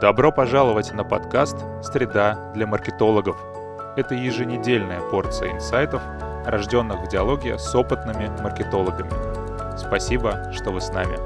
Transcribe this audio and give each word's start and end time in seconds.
Добро 0.00 0.30
пожаловать 0.30 0.92
на 0.92 1.04
подкаст 1.04 1.56
«Среда 1.82 2.52
для 2.54 2.66
маркетологов». 2.66 3.42
Это 3.96 4.14
еженедельная 4.14 5.00
порция 5.00 5.52
инсайтов, 5.52 6.02
рожденных 6.44 7.00
в 7.00 7.08
диалоге 7.08 7.58
с 7.58 7.74
опытными 7.74 8.28
маркетологами. 8.42 9.08
Спасибо, 9.78 10.52
что 10.52 10.70
вы 10.70 10.82
с 10.82 10.92
нами. 10.92 11.16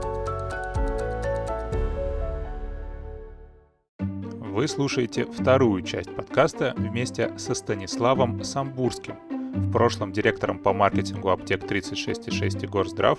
Вы 4.52 4.68
слушаете 4.68 5.24
вторую 5.24 5.82
часть 5.82 6.14
подкаста 6.14 6.72
вместе 6.76 7.36
со 7.38 7.54
Станиславом 7.54 8.44
Самбурским, 8.44 9.16
в 9.52 9.72
прошлом 9.72 10.12
директором 10.12 10.60
по 10.60 10.72
маркетингу 10.72 11.30
аптек 11.30 11.64
36.6 11.64 12.62
и 12.62 12.66
Горздрав, 12.68 13.18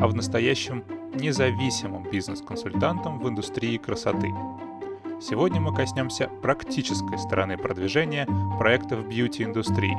а 0.00 0.08
в 0.08 0.14
настоящем 0.16 0.82
независимым 1.14 2.02
бизнес-консультантом 2.10 3.20
в 3.20 3.28
индустрии 3.28 3.76
красоты. 3.76 4.34
Сегодня 5.20 5.60
мы 5.60 5.74
коснемся 5.74 6.28
практической 6.42 7.18
стороны 7.18 7.58
продвижения 7.58 8.26
проектов 8.56 9.04
бьюти-индустрии. 9.08 9.96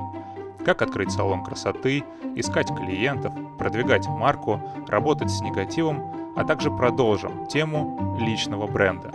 Как 0.64 0.82
открыть 0.82 1.12
салон 1.12 1.44
красоты, 1.44 2.06
искать 2.36 2.68
клиентов, 2.68 3.34
продвигать 3.58 4.08
марку, 4.08 4.62
работать 4.88 5.30
с 5.30 5.42
негативом, 5.42 6.34
а 6.38 6.46
также 6.46 6.72
продолжим 6.72 7.48
тему 7.48 8.18
личного 8.18 8.66
бренда. 8.68 9.12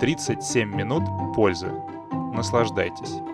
37 0.00 0.74
минут 0.74 1.04
пользы. 1.34 1.72
Наслаждайтесь. 2.34 3.29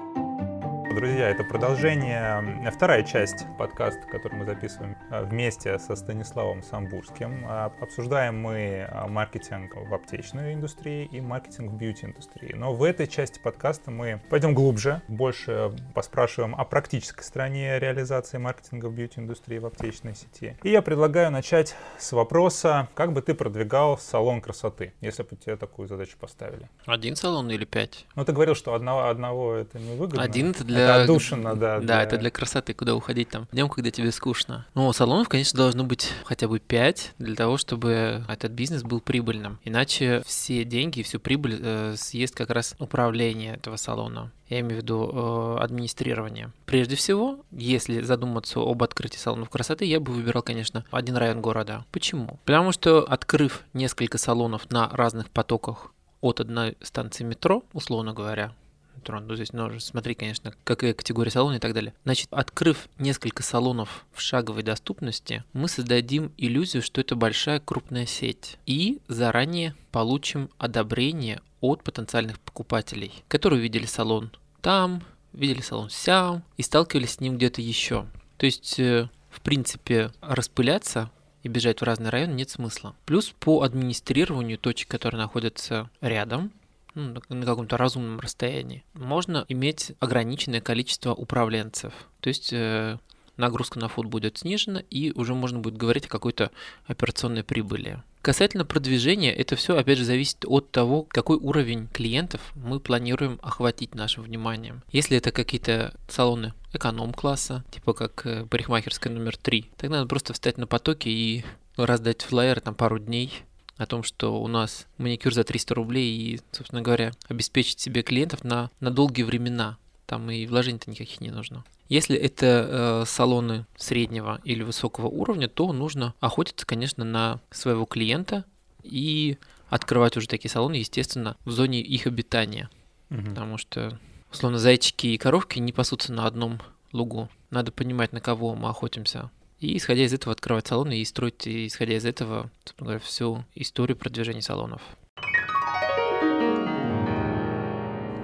Друзья, 0.97 1.29
это 1.29 1.45
продолжение, 1.45 2.71
вторая 2.75 3.03
часть 3.03 3.45
подкаста, 3.59 4.01
который 4.11 4.39
мы 4.39 4.47
записываем 4.47 4.97
а, 5.11 5.25
вместе 5.25 5.79
со 5.79 5.95
Станиславом 5.95 6.63
Самбурским. 6.63 7.45
А, 7.47 7.71
обсуждаем 7.83 8.41
мы 8.41 8.89
а, 8.91 9.07
маркетинг 9.07 9.75
в 9.77 9.93
аптечной 9.93 10.55
индустрии 10.55 11.07
и 11.13 11.21
маркетинг 11.21 11.73
в 11.73 11.77
бьюти-индустрии. 11.77 12.55
Но 12.55 12.73
в 12.73 12.83
этой 12.83 13.07
части 13.07 13.39
подкаста 13.39 13.91
мы 13.91 14.23
пойдем 14.31 14.55
глубже, 14.55 15.03
больше 15.07 15.71
поспрашиваем 15.93 16.55
о 16.55 16.65
практической 16.65 17.25
стороне 17.25 17.79
реализации 17.79 18.39
маркетинга 18.39 18.87
в 18.87 18.95
бьюти-индустрии 18.95 19.59
в 19.59 19.67
аптечной 19.67 20.15
сети. 20.15 20.57
И 20.63 20.71
я 20.71 20.81
предлагаю 20.81 21.31
начать 21.31 21.77
с 21.99 22.11
вопроса, 22.13 22.89
как 22.95 23.13
бы 23.13 23.21
ты 23.21 23.35
продвигал 23.35 23.99
салон 23.99 24.41
красоты, 24.41 24.95
если 25.03 25.25
бы 25.25 25.37
тебе 25.37 25.57
такую 25.57 25.89
задачу 25.89 26.17
поставили? 26.19 26.71
Один 26.87 27.17
салон 27.17 27.51
или 27.51 27.67
пять? 27.67 28.07
Ну, 28.15 28.25
ты 28.25 28.33
говорил, 28.33 28.55
что 28.55 28.73
одного, 28.73 29.11
одного 29.11 29.57
это 29.57 29.79
не 29.79 29.95
выгодно. 29.95 30.23
Один 30.23 30.53
это 30.53 30.65
для 30.65 30.86
это 30.95 31.03
отдушина, 31.03 31.55
да. 31.55 31.81
Да, 31.81 31.81
для... 31.81 32.03
это 32.03 32.19
для 32.19 32.31
красоты, 32.31 32.75
куда 32.75 32.95
уходить 32.95 33.29
там 33.29 33.47
днем, 33.53 33.69
когда 33.69 33.91
тебе 33.91 34.13
скучно. 34.13 34.67
Ну, 34.75 34.93
салонов, 34.93 35.29
конечно, 35.29 35.57
должно 35.57 35.85
быть 35.85 36.13
хотя 36.25 36.49
бы 36.49 36.59
5 36.59 37.15
для 37.19 37.35
того, 37.35 37.57
чтобы 37.57 38.25
этот 38.29 38.53
бизнес 38.53 38.83
был 38.83 39.01
прибыльным. 39.01 39.59
Иначе 39.65 40.23
все 40.27 40.65
деньги, 40.65 41.03
всю 41.03 41.21
прибыль 41.21 41.59
э, 41.61 41.95
съест 41.97 42.35
как 42.35 42.51
раз 42.51 42.75
управление 42.79 43.55
этого 43.55 43.77
салона. 43.77 44.33
Я 44.49 44.61
имею 44.61 44.81
в 44.81 44.83
виду 44.83 45.11
э, 45.13 45.63
администрирование. 45.63 46.53
Прежде 46.67 46.95
всего, 46.95 47.41
если 47.51 48.01
задуматься 48.03 48.61
об 48.61 48.83
открытии 48.83 49.19
салонов 49.19 49.51
красоты, 49.51 49.85
я 49.85 49.99
бы 49.99 50.13
выбирал, 50.13 50.43
конечно, 50.43 50.85
один 50.91 51.17
район 51.17 51.41
города. 51.41 51.85
Почему? 51.91 52.39
Потому 52.45 52.73
что, 52.73 53.01
открыв 53.03 53.65
несколько 53.73 54.19
салонов 54.19 54.71
на 54.71 54.89
разных 54.91 55.31
потоках 55.31 55.93
от 56.21 56.41
одной 56.41 56.77
станции 56.81 57.25
метро, 57.25 57.65
условно 57.73 58.13
говоря, 58.13 58.53
трон. 59.01 59.27
Ну, 59.27 59.35
здесь 59.35 59.53
нужно 59.53 59.81
смотреть, 59.81 60.19
конечно, 60.19 60.55
какая 60.65 60.95
категория 60.95 61.31
салона 61.31 61.57
и 61.57 61.59
так 61.59 61.75
далее. 61.75 61.95
Значит, 62.05 62.29
открыв 62.31 62.89
несколько 62.99 63.43
салонов 63.43 64.07
в 64.13 64.21
шаговой 64.21 64.63
доступности, 64.63 65.45
мы 65.53 65.69
создадим 65.69 66.33
иллюзию, 66.37 66.83
что 66.83 67.01
это 67.01 67.17
большая 67.17 67.61
крупная 67.61 68.07
сеть. 68.07 68.59
И 68.67 69.01
заранее 69.09 69.75
получим 69.93 70.51
одобрение 70.59 71.41
от 71.61 71.83
потенциальных 71.83 72.39
покупателей, 72.41 73.13
которые 73.29 73.61
видели 73.61 73.87
салон 73.87 74.31
там, 74.61 75.03
видели 75.33 75.61
салон 75.61 75.91
сям 75.91 76.43
и 76.57 76.63
сталкивались 76.63 77.13
с 77.13 77.21
ним 77.21 77.37
где-то 77.37 77.61
еще. 77.61 78.07
То 78.37 78.47
есть, 78.47 78.79
э, 78.81 79.09
в 79.31 79.41
принципе, 79.41 80.11
распыляться 80.21 81.11
и 81.43 81.49
бежать 81.49 81.81
в 81.81 81.85
разные 81.85 82.11
районы 82.11 82.33
нет 82.33 82.51
смысла. 82.51 82.97
Плюс 83.05 83.33
по 83.39 83.63
администрированию 83.63 84.59
точек, 84.59 84.89
которые 84.89 85.21
находятся 85.21 85.91
рядом, 86.01 86.51
ну, 86.97 87.21
на 87.29 87.47
каком-то 87.47 87.77
разумном 87.77 88.21
расстоянии, 88.21 88.85
можно 88.95 89.45
иметь 89.49 89.93
ограниченное 90.01 90.61
количество 90.61 91.13
управленцев. 91.15 91.93
То 92.21 92.29
есть 92.29 92.53
э, 92.53 92.99
нагрузка 93.37 93.79
на 93.79 93.89
фуд 93.89 94.07
будет 94.07 94.39
снижена, 94.39 94.83
и 94.91 95.13
уже 95.13 95.35
можно 95.35 95.59
будет 95.59 95.77
говорить 95.77 96.07
о 96.07 96.09
какой-то 96.09 96.51
операционной 96.87 97.45
прибыли. 97.45 98.03
Касательно 98.23 98.65
продвижения, 98.65 99.33
это 99.33 99.55
все, 99.55 99.77
опять 99.77 99.99
же, 99.99 100.05
зависит 100.05 100.45
от 100.47 100.73
того, 100.73 101.03
какой 101.03 101.37
уровень 101.37 101.87
клиентов 101.89 102.41
мы 102.55 102.81
планируем 102.81 103.39
охватить 103.43 103.95
нашим 103.95 104.25
вниманием. 104.25 104.83
Если 104.91 105.17
это 105.17 105.31
какие-то 105.31 105.95
салоны 106.09 106.55
эконом-класса, 106.73 107.65
типа 107.71 107.93
как 107.93 108.27
э, 108.27 108.47
парикмахерская 108.47 109.13
номер 109.13 109.37
3, 109.37 109.71
тогда 109.77 109.97
надо 109.99 110.09
просто 110.09 110.33
встать 110.33 110.59
на 110.59 110.67
потоке 110.67 111.11
и 111.11 111.45
раздать 111.77 112.23
флайеры 112.23 112.63
там 112.63 112.75
пару 112.75 112.99
дней, 112.99 113.45
о 113.77 113.87
том, 113.87 114.03
что 114.03 114.41
у 114.41 114.49
нас 114.49 114.87
маникюр 114.99 115.35
за 115.35 115.45
300 115.45 115.75
рублей 115.75 116.17
и, 116.17 116.41
собственно 116.53 116.83
говоря, 116.83 117.13
обеспечить 117.29 117.81
себе 117.81 118.03
клиентов 118.03 118.45
на, 118.45 118.71
на 118.81 118.91
долгие 118.91 119.23
времена. 119.23 119.77
Там 120.07 120.31
и 120.31 120.47
вложений-то 120.47 120.91
никаких 120.91 121.21
не 121.21 121.31
нужно. 121.31 121.65
Если 121.89 122.17
это 122.17 123.03
э, 123.03 123.05
салоны 123.07 123.67
среднего 123.77 124.41
или 124.45 124.63
высокого 124.63 125.07
уровня, 125.07 125.49
то 125.49 125.73
нужно 125.73 126.15
охотиться, 126.21 126.67
конечно, 126.67 127.05
на 127.05 127.41
своего 127.51 127.85
клиента 127.85 128.45
и 128.83 129.39
открывать 129.69 130.17
уже 130.17 130.27
такие 130.27 130.51
салоны, 130.51 130.75
естественно, 130.75 131.37
в 131.45 131.51
зоне 131.51 131.81
их 131.81 132.07
обитания. 132.07 132.71
Угу. 133.11 133.23
Потому 133.23 133.59
что, 133.59 133.99
условно, 134.33 134.59
зайчики 134.59 135.09
и 135.09 135.19
коровки 135.19 135.59
не 135.59 135.73
пасутся 135.73 136.13
на 136.13 136.27
одном 136.27 136.61
лугу. 136.93 137.29
Надо 137.51 137.71
понимать, 137.73 138.13
на 138.13 138.21
кого 138.21 138.55
мы 138.55 138.69
охотимся. 138.69 139.31
И 139.59 139.79
исходя 139.79 140.05
из 140.05 140.13
этого 140.13 140.33
открывать 140.33 140.67
салоны 140.67 140.99
и 140.99 141.05
строить, 141.07 141.49
исходя 141.49 141.97
из 141.97 142.05
этого, 142.05 142.51
говоря, 142.79 142.99
всю 142.99 143.45
историю 143.55 143.97
продвижения 143.97 144.43
салонов. 144.43 144.83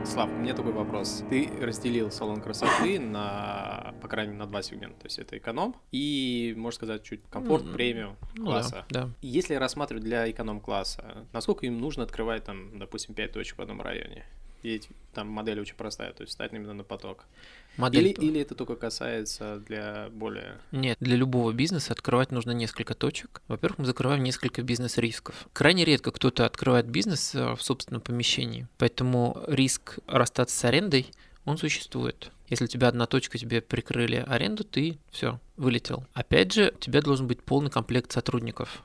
Слав, 0.04 0.28
у 0.28 0.36
меня 0.36 0.52
такой 0.52 0.72
вопрос. 0.72 1.24
Ты 1.30 1.48
разделил 1.58 2.10
салон 2.10 2.42
красоты 2.42 2.98
на, 2.98 3.94
по 4.02 4.08
крайней 4.08 4.32
мере, 4.32 4.44
на 4.44 4.46
два 4.46 4.60
сегмента. 4.60 5.00
То 5.00 5.06
есть 5.06 5.18
это 5.18 5.38
эконом 5.38 5.74
и, 5.90 6.52
можно 6.54 6.76
сказать, 6.76 7.02
чуть 7.02 7.22
комфорт, 7.30 7.64
mm-hmm. 7.64 7.72
премиум 7.72 8.16
ну 8.34 8.44
класса. 8.44 8.84
Да, 8.90 9.04
да. 9.04 9.10
Если 9.22 9.54
рассматривать 9.54 10.04
для 10.04 10.30
эконом-класса, 10.30 11.26
насколько 11.32 11.64
им 11.64 11.80
нужно 11.80 12.02
открывать 12.02 12.44
там, 12.44 12.78
допустим, 12.78 13.14
5 13.14 13.32
точек 13.32 13.56
в 13.56 13.62
одном 13.62 13.80
районе? 13.80 14.26
И 14.62 14.80
там 15.12 15.28
модель 15.28 15.60
очень 15.60 15.74
простая, 15.74 16.12
то 16.12 16.22
есть 16.22 16.32
стать 16.32 16.52
именно 16.52 16.72
на 16.72 16.84
поток. 16.84 17.26
Модель... 17.76 18.08
Или, 18.08 18.12
или 18.12 18.40
это 18.40 18.54
только 18.54 18.76
касается 18.76 19.58
для 19.66 20.08
более... 20.12 20.58
Нет, 20.72 20.98
для 21.00 21.16
любого 21.16 21.52
бизнеса 21.52 21.92
открывать 21.92 22.30
нужно 22.30 22.52
несколько 22.52 22.94
точек. 22.94 23.42
Во-первых, 23.48 23.78
мы 23.78 23.84
закрываем 23.86 24.22
несколько 24.22 24.62
бизнес-рисков. 24.62 25.48
Крайне 25.52 25.84
редко 25.84 26.10
кто-то 26.10 26.44
открывает 26.44 26.86
бизнес 26.86 27.34
э, 27.34 27.54
в 27.54 27.62
собственном 27.62 28.02
помещении, 28.02 28.68
поэтому 28.78 29.42
риск 29.46 29.98
расстаться 30.06 30.56
с 30.56 30.64
арендой, 30.64 31.06
он 31.44 31.58
существует. 31.58 32.30
Если 32.48 32.66
у 32.66 32.68
тебя 32.68 32.88
одна 32.88 33.06
точка, 33.06 33.38
тебе 33.38 33.62
прикрыли 33.62 34.24
аренду, 34.26 34.64
ты 34.64 34.98
все, 35.10 35.40
вылетел. 35.56 36.04
Опять 36.12 36.52
же, 36.52 36.72
у 36.74 36.78
тебя 36.78 37.00
должен 37.00 37.26
быть 37.26 37.42
полный 37.42 37.70
комплект 37.70 38.12
сотрудников. 38.12 38.82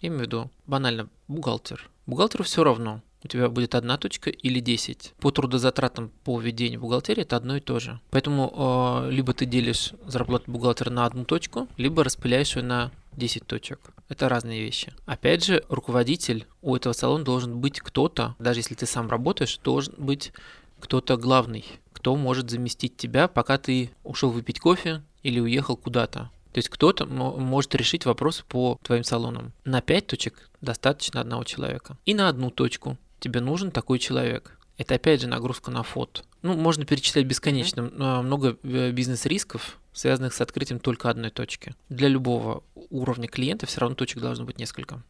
Я 0.00 0.08
имею 0.08 0.20
в 0.20 0.26
виду, 0.26 0.50
банально, 0.66 1.10
бухгалтер. 1.28 1.90
Бухгалтеру 2.06 2.44
все 2.44 2.64
равно, 2.64 3.02
у 3.22 3.28
тебя 3.28 3.48
будет 3.48 3.74
одна 3.74 3.96
точка 3.98 4.30
или 4.30 4.60
10. 4.60 5.14
По 5.20 5.30
трудозатратам 5.30 6.10
по 6.24 6.40
ведению 6.40 6.80
бухгалтерии 6.80 7.22
это 7.22 7.36
одно 7.36 7.56
и 7.56 7.60
то 7.60 7.78
же. 7.78 8.00
Поэтому 8.10 9.04
э, 9.06 9.10
либо 9.10 9.32
ты 9.32 9.46
делишь 9.46 9.92
зарплату 10.06 10.50
бухгалтера 10.50 10.90
на 10.90 11.06
одну 11.06 11.24
точку, 11.24 11.68
либо 11.76 12.04
распыляешь 12.04 12.56
ее 12.56 12.62
на 12.62 12.90
10 13.16 13.46
точек. 13.46 13.80
Это 14.08 14.28
разные 14.28 14.62
вещи. 14.62 14.92
Опять 15.06 15.44
же, 15.44 15.64
руководитель 15.68 16.46
у 16.62 16.74
этого 16.74 16.92
салона 16.92 17.24
должен 17.24 17.60
быть 17.60 17.80
кто-то, 17.80 18.34
даже 18.38 18.60
если 18.60 18.74
ты 18.74 18.86
сам 18.86 19.08
работаешь, 19.08 19.58
должен 19.62 19.94
быть 19.98 20.32
кто-то 20.80 21.16
главный, 21.16 21.64
кто 21.92 22.16
может 22.16 22.50
заместить 22.50 22.96
тебя, 22.96 23.28
пока 23.28 23.58
ты 23.58 23.90
ушел 24.04 24.30
выпить 24.30 24.60
кофе 24.60 25.02
или 25.22 25.38
уехал 25.40 25.76
куда-то. 25.76 26.30
То 26.52 26.58
есть 26.58 26.68
кто-то 26.68 27.06
может 27.06 27.74
решить 27.74 28.06
вопросы 28.06 28.44
по 28.48 28.78
твоим 28.82 29.04
салонам. 29.04 29.52
На 29.64 29.80
5 29.80 30.06
точек 30.08 30.50
достаточно 30.60 31.20
одного 31.20 31.44
человека. 31.44 31.96
И 32.06 32.14
на 32.14 32.28
одну 32.28 32.50
точку 32.50 32.98
тебе 33.20 33.40
нужен 33.40 33.70
такой 33.70 33.98
человек. 33.98 34.58
Это 34.76 34.94
опять 34.94 35.20
же 35.20 35.28
нагрузка 35.28 35.70
на 35.70 35.82
фот. 35.82 36.24
Ну, 36.42 36.56
можно 36.56 36.86
перечислять 36.86 37.26
бесконечно. 37.26 37.82
Mm-hmm. 37.82 38.22
Много 38.22 38.56
э, 38.62 38.90
бизнес-рисков, 38.92 39.78
связанных 39.92 40.32
с 40.32 40.40
открытием 40.40 40.80
только 40.80 41.10
одной 41.10 41.30
точки. 41.30 41.74
Для 41.90 42.08
любого 42.08 42.64
уровня 42.88 43.28
клиента 43.28 43.66
все 43.66 43.80
равно 43.80 43.94
точек 43.94 44.20
должно 44.20 44.46
быть 44.46 44.58
несколько. 44.58 45.02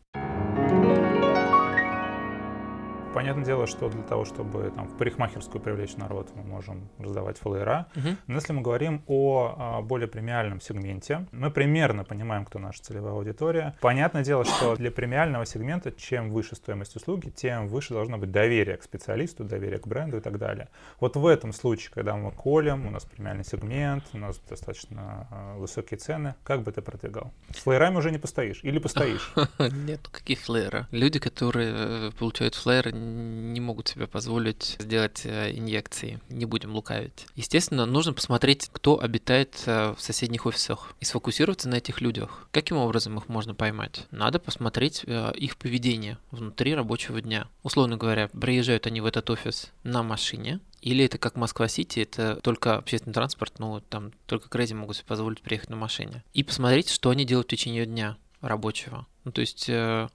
Понятное 3.12 3.44
дело, 3.44 3.66
что 3.66 3.88
для 3.88 4.02
того, 4.02 4.24
чтобы 4.24 4.70
там, 4.74 4.86
в 4.86 4.96
парикмахерскую 4.96 5.60
привлечь 5.60 5.96
народ, 5.96 6.30
мы 6.34 6.42
можем 6.42 6.88
раздавать 6.98 7.38
флеера. 7.38 7.86
Угу. 7.96 8.08
Но 8.26 8.34
если 8.34 8.52
мы 8.52 8.62
говорим 8.62 9.02
о, 9.06 9.54
о 9.58 9.82
более 9.82 10.08
премиальном 10.08 10.60
сегменте, 10.60 11.26
мы 11.32 11.50
примерно 11.50 12.04
понимаем, 12.04 12.44
кто 12.44 12.58
наша 12.58 12.82
целевая 12.82 13.14
аудитория. 13.14 13.74
Понятное 13.80 14.24
дело, 14.24 14.44
что 14.44 14.76
для 14.76 14.90
премиального 14.90 15.46
сегмента, 15.46 15.92
чем 15.92 16.30
выше 16.30 16.54
стоимость 16.56 16.96
услуги, 16.96 17.30
тем 17.30 17.68
выше 17.68 17.94
должно 17.94 18.18
быть 18.18 18.30
доверие 18.30 18.76
к 18.76 18.82
специалисту, 18.82 19.44
доверие 19.44 19.78
к 19.78 19.86
бренду 19.86 20.18
и 20.18 20.20
так 20.20 20.38
далее. 20.38 20.68
Вот 21.00 21.16
в 21.16 21.26
этом 21.26 21.52
случае, 21.52 21.90
когда 21.92 22.16
мы 22.16 22.30
колем, 22.30 22.86
у 22.86 22.90
нас 22.90 23.04
премиальный 23.04 23.44
сегмент, 23.44 24.04
у 24.12 24.18
нас 24.18 24.40
достаточно 24.48 25.26
э, 25.30 25.58
высокие 25.58 25.98
цены, 25.98 26.34
как 26.44 26.62
бы 26.62 26.72
ты 26.72 26.82
продвигал? 26.82 27.32
С 27.50 27.58
флеерами 27.58 27.96
уже 27.96 28.10
не 28.10 28.18
постоишь 28.18 28.60
или 28.62 28.78
постоишь? 28.78 29.32
Нет, 29.58 30.08
какие 30.08 30.36
флееры? 30.36 30.86
Люди, 30.90 31.18
которые 31.18 31.72
э, 31.74 32.10
получают 32.18 32.54
флеер, 32.54 32.92
не 33.00 33.60
могут 33.60 33.88
себе 33.88 34.06
позволить 34.06 34.76
сделать 34.78 35.22
э, 35.24 35.52
инъекции. 35.56 36.20
Не 36.28 36.44
будем 36.44 36.74
лукавить. 36.74 37.26
Естественно, 37.36 37.86
нужно 37.86 38.12
посмотреть, 38.12 38.68
кто 38.72 39.00
обитает 39.00 39.62
э, 39.66 39.94
в 39.96 40.00
соседних 40.00 40.46
офисах 40.46 40.94
и 41.00 41.04
сфокусироваться 41.04 41.68
на 41.68 41.76
этих 41.76 42.00
людях. 42.00 42.48
Каким 42.50 42.76
образом 42.76 43.18
их 43.18 43.28
можно 43.28 43.54
поймать? 43.54 44.06
Надо 44.10 44.38
посмотреть 44.38 45.04
их 45.04 45.56
поведение 45.56 46.18
внутри 46.30 46.74
рабочего 46.74 47.20
дня. 47.20 47.48
Условно 47.62 47.96
говоря, 47.96 48.28
приезжают 48.28 48.86
они 48.86 49.00
в 49.00 49.06
этот 49.06 49.28
офис 49.30 49.72
на 49.82 50.02
машине, 50.02 50.60
или 50.82 51.04
это 51.04 51.18
как 51.18 51.36
Москва-Сити, 51.36 52.00
это 52.00 52.36
только 52.36 52.76
общественный 52.76 53.12
транспорт, 53.12 53.54
ну, 53.58 53.80
там 53.80 54.12
только 54.26 54.48
Крэзи 54.48 54.74
могут 54.74 54.96
себе 54.96 55.06
позволить 55.06 55.42
приехать 55.42 55.70
на 55.70 55.76
машине. 55.76 56.24
И 56.32 56.42
посмотреть, 56.42 56.88
что 56.88 57.10
они 57.10 57.24
делают 57.24 57.48
в 57.48 57.50
течение 57.50 57.86
дня 57.86 58.16
рабочего. 58.40 59.06
Ну, 59.24 59.32
то 59.32 59.42
есть 59.42 59.68
э, 59.68 60.08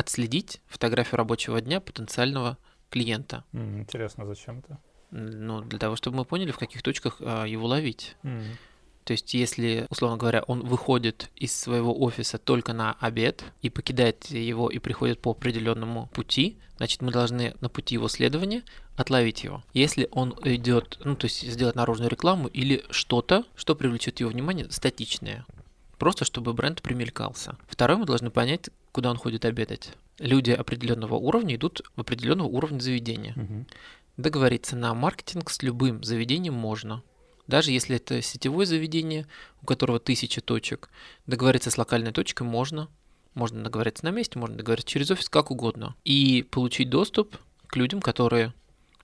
отследить 0.00 0.60
фотографию 0.66 1.18
рабочего 1.18 1.60
дня 1.60 1.80
потенциального 1.80 2.58
клиента. 2.88 3.44
Интересно, 3.52 4.26
зачем 4.26 4.58
это? 4.58 4.78
Ну, 5.10 5.60
для 5.60 5.78
того, 5.78 5.96
чтобы 5.96 6.18
мы 6.18 6.24
поняли, 6.24 6.50
в 6.50 6.58
каких 6.58 6.82
точках 6.82 7.16
э, 7.20 7.44
его 7.46 7.66
ловить. 7.66 8.16
Mm. 8.22 8.44
То 9.04 9.12
есть, 9.12 9.34
если, 9.34 9.86
условно 9.90 10.16
говоря, 10.16 10.42
он 10.42 10.60
выходит 10.60 11.30
из 11.34 11.58
своего 11.58 11.98
офиса 12.00 12.38
только 12.38 12.72
на 12.72 12.96
обед 13.00 13.44
и 13.60 13.70
покидает 13.70 14.26
его 14.26 14.68
и 14.68 14.78
приходит 14.78 15.20
по 15.20 15.32
определенному 15.32 16.06
пути, 16.12 16.58
значит, 16.76 17.02
мы 17.02 17.10
должны 17.10 17.54
на 17.60 17.68
пути 17.68 17.96
его 17.96 18.08
следования 18.08 18.62
отловить 18.96 19.42
его. 19.42 19.64
Если 19.72 20.08
он 20.12 20.34
идет, 20.44 20.98
ну, 21.04 21.16
то 21.16 21.26
есть 21.26 21.40
сделать 21.42 21.76
наружную 21.76 22.10
рекламу 22.10 22.48
или 22.48 22.84
что-то, 22.90 23.44
что 23.56 23.74
привлечет 23.74 24.20
его 24.20 24.30
внимание, 24.30 24.70
статичное, 24.70 25.44
просто 25.98 26.24
чтобы 26.24 26.52
бренд 26.52 26.80
примелькался. 26.80 27.56
Второе, 27.68 27.98
мы 27.98 28.06
должны 28.06 28.30
понять, 28.30 28.70
куда 28.92 29.10
он 29.10 29.16
ходит 29.16 29.44
обедать. 29.44 29.90
Люди 30.18 30.50
определенного 30.50 31.14
уровня 31.14 31.56
идут 31.56 31.82
в 31.96 32.00
определенного 32.00 32.48
уровня 32.48 32.80
заведения. 32.80 33.34
Угу. 33.36 33.66
Договориться 34.16 34.76
на 34.76 34.92
маркетинг 34.94 35.50
с 35.50 35.62
любым 35.62 36.04
заведением 36.04 36.54
можно. 36.54 37.02
Даже 37.46 37.72
если 37.72 37.96
это 37.96 38.22
сетевое 38.22 38.66
заведение, 38.66 39.26
у 39.62 39.66
которого 39.66 39.98
тысяча 39.98 40.40
точек, 40.40 40.90
договориться 41.26 41.70
с 41.70 41.78
локальной 41.78 42.12
точкой 42.12 42.44
можно. 42.44 42.88
Можно 43.34 43.62
договориться 43.62 44.04
на 44.04 44.10
месте, 44.10 44.38
можно 44.38 44.56
договориться 44.56 44.88
через 44.88 45.10
офис, 45.10 45.28
как 45.28 45.50
угодно. 45.50 45.94
И 46.04 46.44
получить 46.50 46.90
доступ 46.90 47.36
к 47.66 47.76
людям, 47.76 48.00
которые 48.00 48.52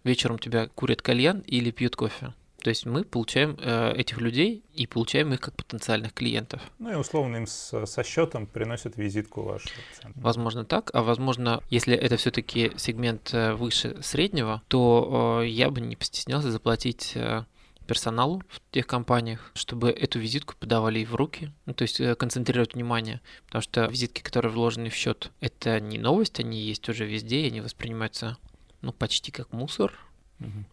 вечером 0.04 0.38
тебя 0.38 0.68
курят 0.68 1.00
кальян 1.00 1.40
или 1.40 1.70
пьют 1.70 1.96
кофе. 1.96 2.34
То 2.62 2.70
есть 2.70 2.86
мы 2.86 3.04
получаем 3.04 3.56
э, 3.60 3.92
этих 3.92 4.20
людей 4.20 4.64
и 4.74 4.86
получаем 4.86 5.32
их 5.32 5.40
как 5.40 5.54
потенциальных 5.54 6.12
клиентов. 6.14 6.60
Ну 6.78 6.90
и 6.90 6.94
условно 6.94 7.36
им 7.36 7.46
с, 7.46 7.86
со 7.86 8.02
счетом 8.02 8.46
приносят 8.46 8.96
визитку 8.96 9.42
вашу. 9.42 9.68
Возможно 10.14 10.64
так, 10.64 10.90
а 10.92 11.02
возможно, 11.02 11.62
если 11.70 11.94
это 11.94 12.16
все-таки 12.16 12.72
сегмент 12.76 13.32
э, 13.32 13.54
выше 13.54 13.96
среднего, 14.02 14.62
то 14.68 15.40
э, 15.42 15.48
я 15.48 15.70
бы 15.70 15.80
не 15.80 15.96
постеснялся 15.96 16.50
заплатить 16.50 17.12
э, 17.14 17.44
персоналу 17.86 18.42
в 18.48 18.60
тех 18.72 18.86
компаниях, 18.86 19.50
чтобы 19.54 19.90
эту 19.90 20.18
визитку 20.18 20.54
подавали 20.58 21.04
в 21.04 21.14
руки, 21.14 21.52
ну, 21.64 21.72
то 21.72 21.82
есть 21.82 22.00
э, 22.00 22.14
концентрировать 22.14 22.74
внимание, 22.74 23.20
потому 23.46 23.62
что 23.62 23.86
визитки, 23.86 24.20
которые 24.20 24.52
вложены 24.52 24.90
в 24.90 24.94
счет, 24.94 25.30
это 25.40 25.80
не 25.80 25.98
новость, 25.98 26.40
они 26.40 26.60
есть 26.60 26.88
уже 26.88 27.06
везде, 27.06 27.42
и 27.42 27.46
они 27.46 27.60
воспринимаются 27.60 28.36
ну, 28.82 28.92
почти 28.92 29.32
как 29.32 29.52
мусор, 29.52 29.92
угу. 30.40 30.64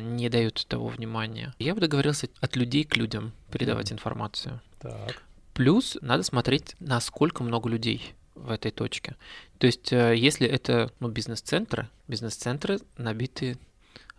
не 0.00 0.28
дают 0.28 0.66
того 0.68 0.88
внимания. 0.88 1.54
Я 1.58 1.74
бы 1.74 1.80
договорился 1.80 2.28
от 2.40 2.56
людей 2.56 2.84
к 2.84 2.96
людям 2.96 3.32
передавать 3.50 3.90
угу. 3.90 3.94
информацию. 3.94 4.60
Так. 4.80 5.22
Плюс 5.52 5.96
надо 6.00 6.22
смотреть, 6.22 6.74
насколько 6.80 7.42
много 7.42 7.68
людей 7.68 8.14
в 8.34 8.50
этой 8.50 8.70
точке. 8.70 9.16
То 9.58 9.66
есть, 9.66 9.92
э, 9.92 10.16
если 10.16 10.46
это 10.46 10.90
ну, 11.00 11.08
бизнес-центры, 11.08 11.88
бизнес-центры 12.08 12.80
набиты 12.98 13.56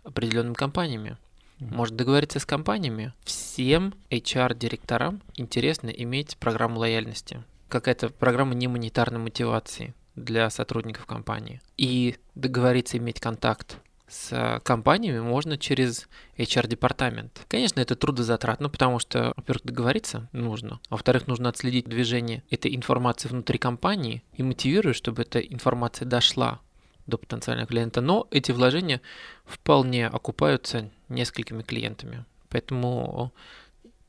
определенными 0.06 0.54
компаниями. 0.54 1.18
Может 1.58 1.96
договориться 1.96 2.38
с 2.38 2.44
компаниями. 2.44 3.14
Всем 3.24 3.94
HR-директорам 4.10 5.22
интересно 5.36 5.88
иметь 5.88 6.36
программу 6.36 6.80
лояльности. 6.80 7.42
Какая-то 7.68 8.10
программа 8.10 8.54
немонетарной 8.54 9.18
мотивации 9.18 9.94
для 10.14 10.50
сотрудников 10.50 11.06
компании. 11.06 11.60
И 11.78 12.16
договориться 12.34 12.98
иметь 12.98 13.20
контакт 13.20 13.78
с 14.08 14.60
компаниями 14.64 15.20
можно 15.20 15.58
через 15.58 16.08
HR-департамент. 16.38 17.44
Конечно, 17.48 17.80
это 17.80 17.96
трудозатратно, 17.96 18.68
потому 18.68 18.98
что, 18.98 19.32
во-первых, 19.36 19.64
договориться 19.64 20.28
нужно, 20.32 20.80
а 20.88 20.94
во-вторых, 20.94 21.26
нужно 21.26 21.48
отследить 21.48 21.86
движение 21.86 22.44
этой 22.50 22.74
информации 22.74 23.28
внутри 23.28 23.58
компании 23.58 24.22
и 24.34 24.42
мотивировать, 24.42 24.96
чтобы 24.96 25.22
эта 25.22 25.40
информация 25.40 26.06
дошла 26.06 26.60
до 27.06 27.18
потенциального 27.18 27.66
клиента. 27.66 28.00
Но 28.00 28.26
эти 28.30 28.52
вложения 28.52 29.00
вполне 29.44 30.06
окупаются 30.06 30.90
несколькими 31.08 31.62
клиентами. 31.62 32.24
Поэтому 32.48 33.32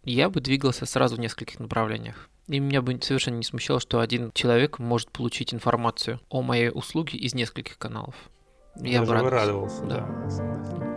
я 0.03 0.29
бы 0.29 0.41
двигался 0.41 0.85
сразу 0.85 1.15
в 1.15 1.19
нескольких 1.19 1.59
направлениях. 1.59 2.29
И 2.47 2.59
меня 2.59 2.81
бы 2.81 2.97
совершенно 3.01 3.35
не 3.35 3.43
смущало, 3.43 3.79
что 3.79 3.99
один 3.99 4.31
человек 4.31 4.79
может 4.79 5.11
получить 5.11 5.53
информацию 5.53 6.21
о 6.29 6.41
моей 6.41 6.69
услуге 6.69 7.17
из 7.17 7.33
нескольких 7.33 7.77
каналов. 7.77 8.15
Я 8.79 8.99
Даже 8.99 9.23
бы 9.23 9.29
радовался. 9.29 9.83
Да. 9.83 10.07
да. 10.07 10.87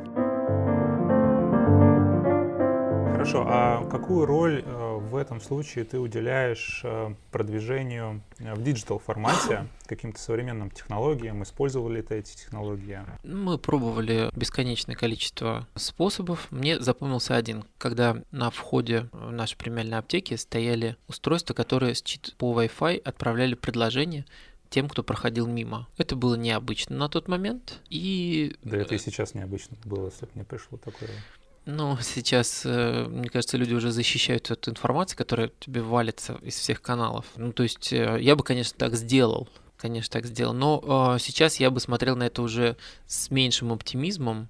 Хорошо, 3.20 3.44
а 3.46 3.84
какую 3.90 4.24
роль 4.24 4.62
э, 4.64 4.98
в 4.98 5.14
этом 5.14 5.42
случае 5.42 5.84
ты 5.84 5.98
уделяешь 5.98 6.80
э, 6.84 7.14
продвижению 7.30 8.22
э, 8.38 8.54
в 8.54 8.62
digital 8.62 8.98
формате, 8.98 9.66
каким-то 9.86 10.18
современным 10.18 10.70
технологиям? 10.70 11.42
Использовали 11.42 11.96
ли 11.96 12.02
ты 12.02 12.14
эти 12.14 12.34
технологии? 12.34 13.00
Мы 13.22 13.58
пробовали 13.58 14.30
бесконечное 14.34 14.96
количество 14.96 15.68
способов. 15.74 16.46
Мне 16.50 16.80
запомнился 16.80 17.36
один, 17.36 17.64
когда 17.76 18.16
на 18.30 18.50
входе 18.50 19.10
в 19.12 19.30
наши 19.30 19.54
премиальные 19.54 19.98
аптеки 19.98 20.34
стояли 20.36 20.96
устройства, 21.06 21.52
которые 21.52 21.94
по 22.38 22.58
Wi-Fi 22.58 23.02
отправляли 23.02 23.52
предложения 23.52 24.24
тем, 24.70 24.88
кто 24.88 25.02
проходил 25.02 25.46
мимо. 25.46 25.88
Это 25.98 26.16
было 26.16 26.36
необычно 26.36 26.96
на 26.96 27.08
тот 27.08 27.28
момент. 27.28 27.80
И... 27.90 28.56
Да 28.62 28.78
это 28.78 28.94
и 28.94 28.98
сейчас 28.98 29.34
необычно 29.34 29.76
было, 29.84 30.06
если 30.06 30.26
бы 30.26 30.30
мне 30.36 30.44
пришло 30.44 30.78
такое. 30.78 31.10
Ну, 31.66 31.98
сейчас, 32.00 32.62
э, 32.64 33.06
мне 33.08 33.28
кажется, 33.28 33.56
люди 33.56 33.74
уже 33.74 33.90
защищают 33.90 34.50
эту 34.50 34.70
информацию, 34.70 35.18
которая 35.18 35.50
тебе 35.60 35.82
валится 35.82 36.38
из 36.42 36.54
всех 36.54 36.80
каналов. 36.80 37.26
Ну, 37.36 37.52
то 37.52 37.62
есть 37.62 37.92
э, 37.92 38.18
я 38.20 38.34
бы, 38.36 38.42
конечно, 38.42 38.78
так 38.78 38.94
сделал, 38.94 39.48
конечно, 39.76 40.12
так 40.12 40.26
сделал, 40.26 40.54
но 40.54 41.16
э, 41.16 41.18
сейчас 41.20 41.56
я 41.56 41.70
бы 41.70 41.80
смотрел 41.80 42.16
на 42.16 42.24
это 42.24 42.40
уже 42.42 42.76
с 43.06 43.30
меньшим 43.30 43.72
оптимизмом, 43.72 44.48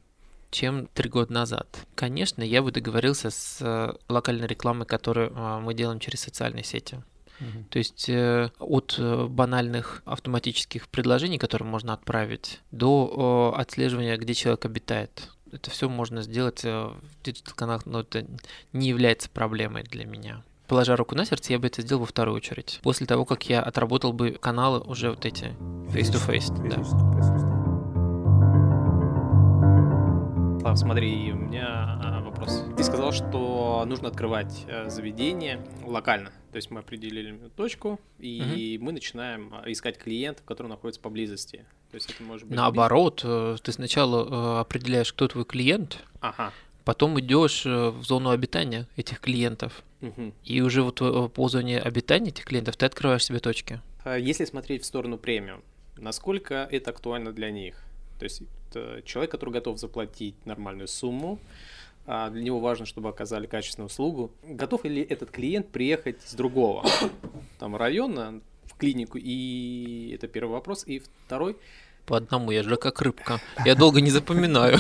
чем 0.51 0.87
три 0.89 1.09
года 1.09 1.33
назад. 1.33 1.67
Конечно, 1.95 2.43
я 2.43 2.63
бы 2.63 2.73
договорился 2.73 3.31
с 3.31 3.97
локальной 4.09 4.49
рекламой, 4.49 4.85
которую 4.85 5.33
мы 5.61 5.75
делаем 5.75 6.01
через 6.01 6.21
социальные 6.21 6.65
сети. 6.65 7.01
То 7.71 7.79
есть 7.79 8.09
э, 8.09 8.51
от 8.59 8.99
банальных 9.29 10.03
автоматических 10.05 10.89
предложений, 10.89 11.39
которые 11.39 11.69
можно 11.69 11.93
отправить, 11.93 12.61
до 12.71 13.53
э, 13.57 13.61
отслеживания, 13.61 14.17
где 14.17 14.35
человек 14.35 14.65
обитает 14.65 15.31
это 15.53 15.71
все 15.71 15.89
можно 15.89 16.23
сделать 16.23 16.65
э, 16.65 16.71
в 16.71 17.23
диджитал-каналах, 17.25 17.87
но 17.87 18.01
это 18.01 18.27
не 18.73 18.89
является 18.89 19.29
проблемой 19.31 19.83
для 19.85 20.05
меня. 20.05 20.43
Положа 20.69 20.97
руку 20.97 21.17
на 21.17 21.25
сердце, 21.25 21.53
я 21.53 21.59
бы 21.59 21.67
это 21.67 21.83
сделал 21.83 22.03
во 22.03 22.07
вторую 22.07 22.37
очередь. 22.37 22.79
После 22.83 23.07
того, 23.07 23.25
как 23.25 23.49
я 23.49 23.61
отработал 23.61 24.13
бы 24.13 24.33
каналы 24.33 24.79
уже 24.81 25.11
вот 25.11 25.27
эти 25.27 25.57
face-to-face. 25.93 26.53
-face, 26.53 26.69
да. 26.69 26.85
Слав, 30.61 30.79
смотри, 30.79 31.33
у 31.33 31.37
меня 31.37 31.99
а, 32.05 32.20
вопрос. 32.41 32.65
Ты 32.77 32.85
сказал, 32.85 33.13
что 33.13 33.85
нужно 33.87 34.09
открывать 34.09 34.65
э, 34.67 34.89
заведение 34.89 35.61
локально. 35.85 36.31
То 36.53 36.57
есть 36.57 36.71
мы 36.71 36.81
определили 36.81 37.39
точку, 37.57 38.01
и 38.19 38.77
угу. 38.77 38.87
мы 38.87 38.93
начинаем 38.93 39.53
а, 39.53 39.71
искать 39.71 39.99
клиентов, 39.99 40.45
которые 40.45 40.71
находятся 40.71 41.01
поблизости. 41.01 41.65
То 41.91 41.97
есть 41.97 42.11
это 42.11 42.23
может 42.23 42.47
быть... 42.49 42.57
Наоборот, 42.57 43.21
э, 43.25 43.57
ты 43.63 43.73
сначала 43.73 44.59
э, 44.59 44.61
определяешь, 44.61 45.13
кто 45.13 45.29
твой 45.29 45.45
клиент, 45.45 46.03
ага. 46.21 46.53
потом 46.85 47.21
идешь 47.21 47.65
в 47.65 48.03
зону 48.03 48.31
обитания 48.31 48.87
этих 48.97 49.21
клиентов. 49.21 49.83
Угу. 50.01 50.33
И 50.45 50.61
уже 50.63 50.83
вот 50.83 51.33
по 51.33 51.49
зоне 51.49 51.79
обитания 51.79 52.31
этих 52.31 52.47
клиентов 52.47 52.77
ты 52.77 52.87
открываешь 52.87 53.25
себе 53.25 53.39
точки. 53.39 53.81
А 54.05 54.17
если 54.17 54.47
смотреть 54.47 54.83
в 54.83 54.87
сторону 54.87 55.19
премиум, 55.19 55.63
насколько 55.99 56.67
это 56.71 56.91
актуально 56.91 57.33
для 57.33 57.51
них? 57.51 57.77
То 58.19 58.25
есть 58.25 58.43
это 58.71 59.03
человек, 59.05 59.31
который 59.31 59.51
готов 59.51 59.79
заплатить 59.79 60.35
нормальную 60.47 60.89
сумму, 60.89 61.39
а 62.07 62.31
для 62.31 62.43
него 62.43 62.61
важно, 62.61 62.87
чтобы 62.87 63.09
оказали 63.09 63.47
качественную 63.47 63.87
услугу. 63.87 64.33
Готов 64.43 64.85
ли 64.85 65.03
этот 65.03 65.31
клиент 65.31 65.69
приехать 65.69 66.21
с 66.23 66.35
другого 66.35 66.85
там 67.59 67.77
района 67.77 68.41
в 68.65 68.77
клинику? 68.77 69.19
И 69.21 70.13
это 70.15 70.29
первый 70.29 70.53
вопрос. 70.53 70.85
И 70.87 71.03
второй, 71.27 71.57
по 72.07 72.17
одному, 72.17 72.51
я 72.51 72.63
же 72.63 72.77
как 72.77 73.01
рыбка. 73.03 73.41
Я 73.65 73.77
долго 73.77 74.01
не 74.01 74.11
запоминаю. 74.11 74.79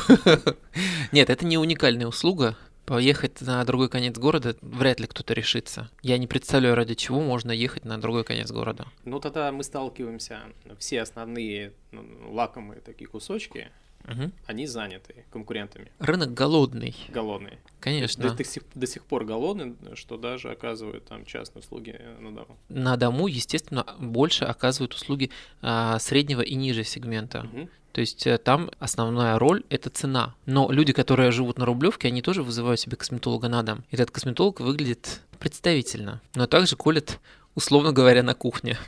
Нет, 1.12 1.30
это 1.30 1.46
не 1.46 1.58
уникальная 1.58 2.08
услуга. 2.08 2.56
Поехать 2.86 3.40
на 3.42 3.64
другой 3.64 3.88
конец 3.88 4.18
города 4.18 4.56
вряд 4.62 4.98
ли 4.98 5.06
кто-то 5.06 5.32
решится. 5.32 5.88
Я 6.02 6.18
не 6.18 6.26
представляю, 6.26 6.74
ради 6.74 6.94
чего 6.94 7.20
можно 7.20 7.52
ехать 7.52 7.84
на 7.84 8.00
другой 8.00 8.24
конец 8.24 8.50
города. 8.50 8.86
Ну, 9.04 9.20
тогда 9.20 9.52
мы 9.52 9.62
сталкиваемся, 9.62 10.40
все 10.80 11.02
основные 11.02 11.72
ну, 11.92 12.04
лакомые 12.32 12.80
такие 12.80 13.06
кусочки, 13.06 13.70
угу. 14.04 14.30
они 14.46 14.66
заняты 14.66 15.24
конкурентами. 15.30 15.90
Рынок 15.98 16.34
голодный. 16.34 16.94
Голодный. 17.08 17.58
Конечно. 17.80 18.28
До, 18.28 18.34
до, 18.34 18.44
сих, 18.44 18.62
до 18.74 18.86
сих 18.86 19.04
пор 19.04 19.24
голодный, 19.24 19.76
что 19.94 20.16
даже 20.16 20.50
оказывают 20.50 21.06
там 21.06 21.24
частные 21.24 21.60
услуги 21.60 22.00
на 22.20 22.34
дому. 22.34 22.56
На 22.68 22.96
дому, 22.96 23.26
естественно, 23.26 23.86
больше 23.98 24.44
оказывают 24.44 24.94
услуги 24.94 25.30
а, 25.62 25.98
среднего 25.98 26.42
и 26.42 26.54
ниже 26.54 26.84
сегмента. 26.84 27.48
Угу. 27.52 27.68
То 27.92 28.00
есть 28.00 28.26
э, 28.26 28.38
там 28.38 28.70
основная 28.78 29.38
роль– 29.38 29.64
это 29.68 29.90
цена. 29.90 30.34
Но 30.46 30.70
люди, 30.70 30.92
которые 30.92 31.32
живут 31.32 31.58
на 31.58 31.66
Рублевке, 31.66 32.08
они 32.08 32.22
тоже 32.22 32.42
вызывают 32.42 32.78
себе 32.78 32.96
косметолога 32.96 33.48
на 33.48 33.62
дом. 33.62 33.84
Этот 33.90 34.10
косметолог 34.10 34.60
выглядит 34.60 35.22
представительно, 35.38 36.20
но 36.34 36.46
также 36.46 36.76
колет, 36.76 37.18
условно 37.54 37.92
говоря, 37.92 38.22
на 38.22 38.34
кухне. 38.34 38.78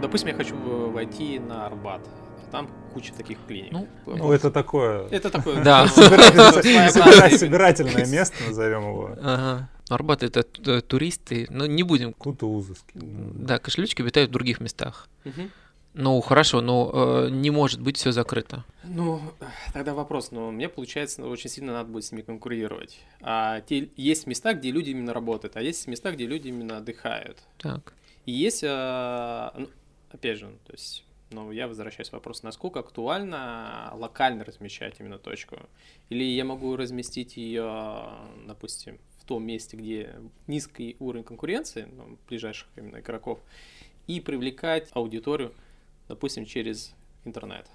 Допустим, 0.00 0.28
я 0.28 0.34
хочу 0.34 0.56
войти 0.90 1.38
на 1.38 1.66
Арбат. 1.66 2.00
Там 2.50 2.68
куча 2.92 3.12
таких 3.12 3.38
клиник. 3.46 3.72
Ну, 3.72 3.88
ну 4.06 4.32
это 4.32 4.50
такое... 4.50 5.06
Это 5.08 5.30
такое... 5.30 5.62
Да. 5.62 5.86
Собирательное 5.88 8.06
место, 8.06 8.36
назовем 8.46 8.82
его. 8.82 9.16
Ага. 9.22 9.68
Арбат 9.88 10.22
это 10.22 10.42
туристы, 10.82 11.46
но 11.50 11.66
не 11.66 11.82
будем. 11.82 12.12
Кутузовский. 12.12 12.92
Да, 12.94 13.58
кошелечки 13.58 14.02
обитают 14.02 14.30
в 14.30 14.32
других 14.32 14.60
местах. 14.60 15.08
Ну, 15.92 16.20
хорошо, 16.20 16.60
но 16.60 17.26
э, 17.26 17.30
не 17.30 17.50
может 17.50 17.80
быть 17.80 17.96
все 17.96 18.12
закрыто. 18.12 18.64
Ну, 18.84 19.20
тогда 19.72 19.92
вопрос. 19.92 20.30
Но 20.30 20.52
мне, 20.52 20.68
получается, 20.68 21.26
очень 21.26 21.50
сильно 21.50 21.72
надо 21.72 21.90
будет 21.90 22.04
с 22.04 22.12
ними 22.12 22.22
конкурировать. 22.22 23.00
А 23.20 23.60
те, 23.62 23.88
есть 23.96 24.28
места, 24.28 24.54
где 24.54 24.70
люди 24.70 24.90
именно 24.90 25.12
работают, 25.12 25.56
а 25.56 25.62
есть 25.62 25.88
места, 25.88 26.12
где 26.12 26.26
люди 26.26 26.46
именно 26.46 26.76
отдыхают. 26.76 27.38
Так. 27.58 27.92
И 28.24 28.30
есть, 28.30 28.62
э, 28.62 29.50
ну, 29.56 29.68
опять 30.10 30.38
же, 30.38 30.46
то 30.66 30.72
есть, 30.72 31.04
ну, 31.30 31.50
я 31.52 31.68
возвращаюсь 31.68 32.10
к 32.10 32.12
вопросу, 32.12 32.40
насколько 32.44 32.80
актуально 32.80 33.90
локально 33.94 34.44
размещать 34.44 35.00
именно 35.00 35.18
точку? 35.18 35.56
Или 36.08 36.24
я 36.24 36.44
могу 36.44 36.76
разместить 36.76 37.36
ее, 37.36 38.08
допустим, 38.46 38.98
в 39.20 39.24
том 39.24 39.44
месте, 39.44 39.76
где 39.76 40.14
низкий 40.46 40.96
уровень 40.98 41.24
конкуренции, 41.24 41.88
ну, 41.90 42.18
ближайших 42.28 42.68
именно 42.76 43.00
игроков, 43.00 43.40
и 44.06 44.20
привлекать 44.20 44.88
аудиторию 44.92 45.54
допустим, 46.10 46.44
через 46.44 46.92
интернет, 47.24 47.66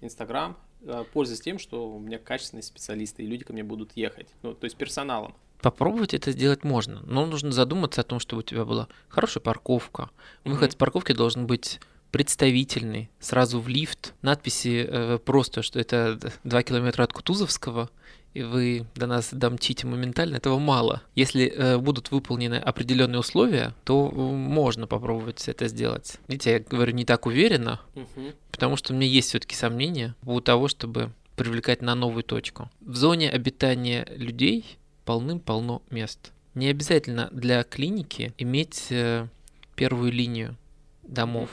Инстаграм, 0.00 0.56
э, 0.82 1.04
пользуясь 1.12 1.40
тем, 1.40 1.58
что 1.58 1.88
у 1.88 2.00
меня 2.00 2.18
качественные 2.18 2.64
специалисты, 2.64 3.22
и 3.22 3.26
люди 3.26 3.44
ко 3.44 3.52
мне 3.52 3.62
будут 3.62 3.92
ехать, 3.96 4.28
ну, 4.42 4.54
то 4.54 4.64
есть 4.64 4.76
персоналом. 4.76 5.34
Попробовать 5.60 6.14
это 6.14 6.32
сделать 6.32 6.64
можно, 6.64 7.00
но 7.06 7.26
нужно 7.26 7.52
задуматься 7.52 8.02
о 8.02 8.04
том, 8.04 8.20
чтобы 8.20 8.40
у 8.40 8.42
тебя 8.42 8.64
была 8.64 8.88
хорошая 9.08 9.42
парковка. 9.42 10.10
Выход 10.44 10.70
mm-hmm. 10.70 10.72
с 10.72 10.76
парковки 10.76 11.12
должен 11.12 11.46
быть 11.46 11.80
представительный, 12.10 13.10
сразу 13.20 13.60
в 13.60 13.68
лифт, 13.68 14.14
надписи 14.22 14.86
э, 14.88 15.18
просто, 15.18 15.62
что 15.62 15.78
это 15.78 16.18
2 16.44 16.62
километра 16.62 17.04
от 17.04 17.12
Кутузовского, 17.12 17.90
и 18.32 18.42
вы 18.42 18.86
до 18.94 19.06
нас 19.06 19.30
домчите 19.32 19.86
моментально, 19.86 20.36
этого 20.36 20.58
мало. 20.58 21.02
Если 21.14 21.46
э, 21.46 21.78
будут 21.78 22.10
выполнены 22.10 22.56
определенные 22.56 23.20
условия, 23.20 23.74
то 23.84 24.08
э, 24.10 24.14
можно 24.14 24.86
попробовать 24.86 25.48
это 25.48 25.68
сделать. 25.68 26.18
Видите, 26.28 26.52
я 26.52 26.60
говорю 26.60 26.92
не 26.92 27.04
так 27.04 27.26
уверенно, 27.26 27.80
угу. 27.94 28.32
потому 28.50 28.76
что 28.76 28.92
у 28.92 28.96
меня 28.96 29.06
есть 29.06 29.28
все-таки 29.28 29.54
сомнения 29.54 30.14
по 30.20 30.26
поводу 30.26 30.44
того, 30.44 30.68
чтобы 30.68 31.12
привлекать 31.34 31.82
на 31.82 31.94
новую 31.94 32.24
точку. 32.24 32.70
В 32.80 32.94
зоне 32.96 33.30
обитания 33.30 34.06
людей 34.16 34.78
полным-полно 35.06 35.80
мест. 35.90 36.32
Не 36.54 36.68
обязательно 36.68 37.30
для 37.32 37.62
клиники 37.62 38.34
иметь 38.36 38.88
э, 38.90 39.28
первую 39.74 40.12
линию 40.12 40.56
домов. 41.02 41.48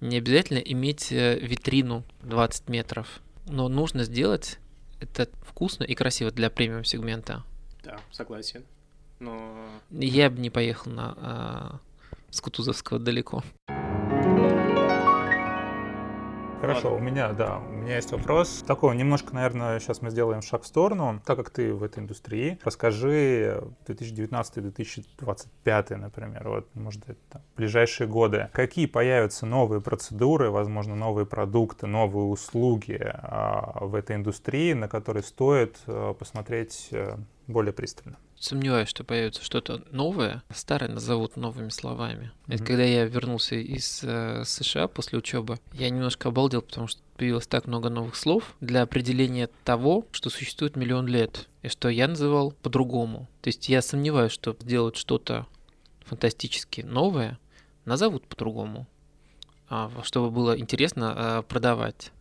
Не 0.00 0.18
обязательно 0.18 0.58
иметь 0.58 1.10
э, 1.12 1.38
витрину 1.38 2.04
20 2.22 2.68
метров. 2.68 3.22
Но 3.46 3.68
нужно 3.68 4.04
сделать 4.04 4.58
это 5.00 5.28
вкусно 5.42 5.84
и 5.84 5.94
красиво 5.94 6.30
для 6.30 6.50
премиум 6.50 6.84
сегмента. 6.84 7.44
Да, 7.82 7.98
согласен. 8.10 8.64
Но... 9.20 9.54
Я 9.90 10.28
бы 10.28 10.40
не 10.40 10.50
поехал 10.50 10.90
на 10.90 11.14
а, 11.16 11.80
с 12.30 12.40
Кутузовского 12.40 12.98
далеко. 12.98 13.42
Хорошо, 16.66 16.92
Ладно. 16.92 17.06
у 17.06 17.10
меня, 17.10 17.32
да, 17.32 17.58
у 17.58 17.72
меня 17.72 17.96
есть 17.96 18.12
вопрос. 18.12 18.64
Такой, 18.66 18.96
немножко, 18.96 19.34
наверное, 19.34 19.78
сейчас 19.80 20.00
мы 20.00 20.08
сделаем 20.10 20.40
шаг 20.40 20.62
в 20.62 20.66
сторону. 20.66 21.20
Так 21.26 21.36
как 21.36 21.50
ты 21.50 21.74
в 21.74 21.82
этой 21.82 21.98
индустрии, 22.00 22.58
расскажи 22.64 23.62
2019-2025, 23.86 25.96
например, 25.96 26.48
вот, 26.48 26.74
может, 26.74 27.02
это 27.08 27.42
ближайшие 27.56 28.08
годы. 28.08 28.48
Какие 28.52 28.86
появятся 28.86 29.44
новые 29.44 29.82
процедуры, 29.82 30.50
возможно, 30.50 30.94
новые 30.94 31.26
продукты, 31.26 31.86
новые 31.86 32.24
услуги 32.24 32.98
а, 33.02 33.84
в 33.84 33.94
этой 33.94 34.16
индустрии, 34.16 34.72
на 34.72 34.88
которые 34.88 35.22
стоит 35.22 35.76
а, 35.86 36.14
посмотреть 36.14 36.90
более 37.46 37.74
пристально? 37.74 38.16
Сомневаюсь, 38.44 38.88
что 38.88 39.04
появится 39.04 39.42
что-то 39.42 39.82
новое. 39.90 40.42
Старое 40.54 40.90
назовут 40.90 41.36
новыми 41.36 41.70
словами. 41.70 42.30
Mm-hmm. 42.46 42.54
Это 42.54 42.64
когда 42.64 42.82
я 42.84 43.04
вернулся 43.06 43.56
из 43.56 44.00
э, 44.04 44.42
США 44.44 44.88
после 44.88 45.18
учебы, 45.18 45.58
я 45.72 45.90
немножко 45.90 46.28
обалдел, 46.28 46.62
потому 46.62 46.86
что 46.86 47.00
появилось 47.16 47.46
так 47.46 47.66
много 47.66 47.88
новых 47.88 48.16
слов 48.16 48.54
для 48.60 48.82
определения 48.82 49.48
того, 49.64 50.06
что 50.12 50.30
существует 50.30 50.76
миллион 50.76 51.06
лет, 51.06 51.48
и 51.62 51.68
что 51.68 51.88
я 51.88 52.06
называл 52.06 52.52
по-другому. 52.62 53.28
То 53.40 53.48
есть 53.48 53.68
я 53.68 53.80
сомневаюсь, 53.82 54.32
что 54.32 54.56
сделать 54.60 54.96
что-то 54.96 55.46
фантастически 56.04 56.82
новое, 56.82 57.38
назовут 57.84 58.26
по-другому, 58.26 58.86
а, 59.68 59.90
чтобы 60.02 60.30
было 60.30 60.58
интересно 60.58 61.14
а, 61.16 61.42
продавать. 61.42 62.12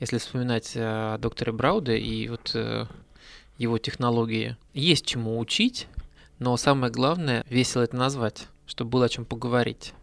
Если 0.00 0.18
вспоминать 0.18 0.72
о 0.76 1.16
докторе 1.18 1.52
Брауде 1.52 1.96
и 1.96 2.28
вот 2.28 2.50
э, 2.54 2.86
его 3.62 3.78
технологии. 3.78 4.56
Есть 4.74 5.06
чему 5.06 5.38
учить, 5.38 5.86
но 6.38 6.56
самое 6.56 6.92
главное 6.92 7.44
весело 7.48 7.82
это 7.82 7.96
назвать, 7.96 8.48
чтобы 8.66 8.90
было 8.90 9.06
о 9.06 9.08
чем 9.08 9.24
поговорить. 9.24 9.94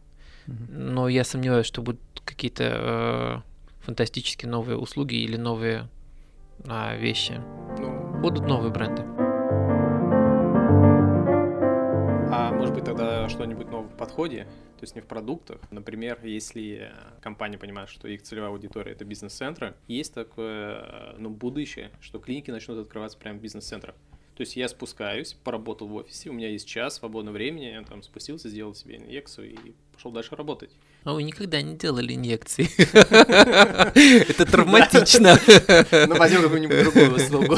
Но 0.48 1.08
я 1.08 1.24
сомневаюсь, 1.24 1.68
что 1.68 1.82
будут 1.82 2.02
какие-то 2.26 2.64
э, 2.64 3.86
фантастические 3.86 4.50
новые 4.50 4.78
услуги 4.78 5.16
или 5.16 5.36
новые 5.36 5.88
э, 6.66 6.98
вещи. 6.98 7.40
Ну, 7.78 8.20
будут 8.20 8.48
новые 8.48 8.72
бренды. 8.72 9.04
А 12.32 12.52
может 12.52 12.74
быть 12.74 12.86
тогда 12.86 13.30
что-нибудь 13.30 13.70
новое 13.70 13.90
в 13.90 13.98
подходе? 13.98 14.48
То 14.80 14.86
есть 14.86 14.96
не 14.96 15.02
в 15.02 15.08
продуктах. 15.08 15.60
Например, 15.72 16.18
если 16.24 16.94
компания 17.22 17.58
понимает, 17.58 17.90
что 17.90 18.08
их 18.08 18.22
целевая 18.22 18.52
аудитория 18.52 18.94
это 18.94 19.04
бизнес-центры, 19.04 19.76
есть 19.90 20.14
такое 20.14 21.16
ну, 21.18 21.30
будущее, 21.30 21.92
что 22.00 22.18
клиники 22.20 22.50
начнут 22.50 22.80
открываться 22.80 23.18
прямо 23.18 23.40
в 23.40 23.42
бизнес-центрах. 23.42 23.94
То 24.36 24.42
есть 24.44 24.56
я 24.56 24.70
спускаюсь, 24.70 25.34
поработал 25.44 25.90
в 25.90 25.96
офисе, 25.96 26.30
у 26.30 26.34
меня 26.34 26.48
есть 26.48 26.66
час 26.66 26.96
свободного 26.96 27.34
времени, 27.34 27.66
я 27.66 27.84
там 27.84 28.02
спустился, 28.02 28.48
сделал 28.48 28.74
себе 28.74 28.96
инъекцию 28.96 29.52
и 29.52 29.74
пошел 29.92 30.14
дальше 30.14 30.34
работать. 30.38 30.70
А 31.04 31.12
вы 31.12 31.24
никогда 31.24 31.62
не 31.62 31.76
делали 31.76 32.14
инъекции? 32.14 32.70
Это 34.30 34.46
травматично. 34.46 35.38
Ну, 36.08 36.16
возьмем 36.16 36.44
какую-нибудь 36.44 36.84
другую 36.84 37.16
услугу. 37.16 37.58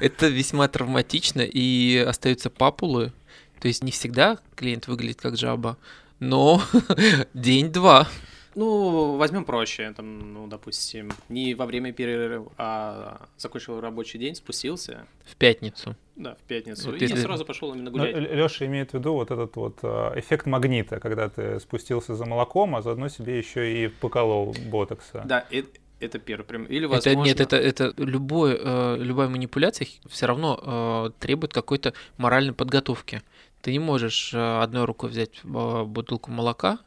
Это 0.00 0.26
весьма 0.26 0.66
травматично, 0.66 1.42
и 1.42 1.98
остаются 1.98 2.50
папулы. 2.50 3.12
То 3.60 3.68
есть 3.68 3.84
не 3.84 3.92
всегда 3.92 4.40
клиент 4.56 4.88
выглядит 4.88 5.20
как 5.20 5.36
жаба, 5.36 5.78
но 6.22 6.62
день-два. 7.34 8.06
Ну, 8.54 9.16
возьмем 9.16 9.44
проще, 9.44 9.92
там, 9.96 10.34
ну, 10.34 10.46
допустим, 10.46 11.10
не 11.28 11.54
во 11.54 11.66
время 11.66 11.92
перерыва, 11.92 12.52
а 12.58 13.26
закончил 13.38 13.80
рабочий 13.80 14.18
день, 14.18 14.34
спустился. 14.34 15.06
В 15.24 15.34
пятницу. 15.36 15.96
Да, 16.16 16.34
в 16.34 16.42
пятницу. 16.46 16.90
Вот 16.90 17.00
и 17.00 17.04
если... 17.06 17.16
сразу 17.16 17.44
пошел 17.44 17.74
именно 17.74 17.90
гулять. 17.90 18.14
Леша 18.14 18.66
имеет 18.66 18.90
в 18.90 18.94
виду 18.94 19.14
вот 19.14 19.30
этот 19.30 19.56
вот 19.56 19.78
а, 19.82 20.12
эффект 20.16 20.46
магнита, 20.46 21.00
когда 21.00 21.28
ты 21.28 21.58
спустился 21.58 22.14
за 22.14 22.26
молоком, 22.26 22.76
а 22.76 22.82
заодно 22.82 23.08
себе 23.08 23.38
еще 23.38 23.84
и 23.84 23.88
поколол 23.88 24.54
ботокса. 24.66 25.22
Да, 25.24 25.46
это, 25.50 25.80
это 25.98 26.18
первый 26.18 26.44
прям. 26.44 26.64
Или 26.66 26.84
возможно... 26.84 27.10
Это, 27.10 27.20
нет, 27.20 27.40
это, 27.40 27.56
это 27.56 27.94
любой, 27.96 28.58
э, 28.60 28.96
любая 28.98 29.28
манипуляция 29.28 29.88
все 30.08 30.26
равно 30.26 30.60
э, 30.62 31.20
требует 31.20 31.54
какой-то 31.54 31.94
моральной 32.18 32.52
подготовки. 32.52 33.22
Ты 33.62 33.72
не 33.72 33.78
можешь 33.78 34.34
э, 34.34 34.60
одной 34.60 34.84
рукой 34.84 35.10
взять 35.10 35.40
э, 35.44 35.84
бутылку 35.84 36.30
молока, 36.30 36.78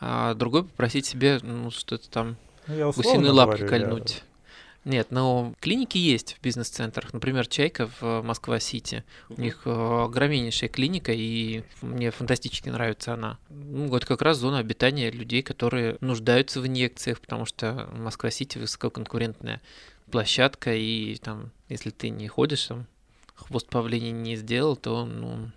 а 0.00 0.34
другой 0.34 0.64
попросить 0.64 1.06
себе 1.06 1.38
ну, 1.42 1.70
что-то 1.70 2.10
там 2.10 2.36
ну, 2.66 2.92
гусиной 2.92 3.30
лапки 3.30 3.66
кольнуть. 3.66 4.16
Я... 4.16 4.34
Нет, 4.84 5.10
но 5.10 5.54
клиники 5.60 5.96
есть 5.96 6.34
в 6.34 6.42
бизнес-центрах. 6.42 7.14
Например, 7.14 7.46
Чайка 7.46 7.88
в 8.00 8.22
Москва-Сити. 8.22 9.02
У 9.30 9.40
них 9.40 9.62
э, 9.64 9.70
огромнейшая 9.70 10.68
клиника, 10.68 11.12
и 11.12 11.62
мне 11.80 12.10
фантастически 12.10 12.68
нравится 12.68 13.14
она. 13.14 13.38
Ну, 13.48 13.88
вот 13.88 14.04
как 14.04 14.20
раз 14.20 14.38
зона 14.38 14.58
обитания 14.58 15.10
людей, 15.10 15.42
которые 15.42 15.96
нуждаются 16.00 16.60
в 16.60 16.66
инъекциях, 16.66 17.20
потому 17.20 17.46
что 17.46 17.88
Москва-Сити 17.94 18.58
высококонкурентная 18.58 19.62
площадка, 20.10 20.74
и 20.74 21.16
там, 21.16 21.50
если 21.70 21.88
ты 21.88 22.10
не 22.10 22.28
ходишь, 22.28 22.66
там, 22.66 22.86
хвост 23.34 23.68
павления 23.68 24.12
не 24.12 24.36
сделал, 24.36 24.76
то, 24.76 25.06
ну, 25.06 25.50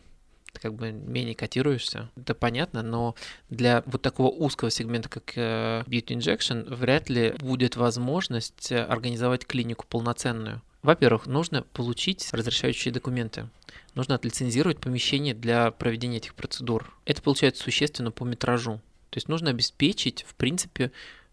ты 0.57 0.61
как 0.61 0.73
бы 0.73 0.91
менее 0.91 1.35
котируешься. 1.35 2.09
Это 2.15 2.33
понятно, 2.33 2.81
но 2.81 3.15
для 3.49 3.83
вот 3.85 4.01
такого 4.01 4.29
узкого 4.29 4.71
сегмента, 4.71 5.09
как 5.09 5.33
э, 5.35 5.83
Beauty 5.87 6.17
Injection, 6.17 6.73
вряд 6.73 7.09
ли 7.09 7.33
будет 7.39 7.75
возможность 7.75 8.71
э, 8.71 8.83
организовать 8.83 9.45
клинику 9.45 9.85
полноценную. 9.87 10.61
Во-первых, 10.83 11.27
нужно 11.27 11.63
получить 11.63 12.27
разрешающие 12.31 12.93
документы. 12.93 13.49
Нужно 13.95 14.15
отлицензировать 14.15 14.79
помещение 14.79 15.33
для 15.33 15.71
проведения 15.71 16.17
этих 16.17 16.35
процедур. 16.35 16.93
Это 17.05 17.21
получается 17.21 17.63
существенно 17.63 18.11
по 18.11 18.23
метражу. 18.23 18.81
То 19.09 19.17
есть 19.17 19.27
нужно 19.27 19.49
обеспечить, 19.49 20.23
в 20.27 20.35
принципе, 20.35 20.91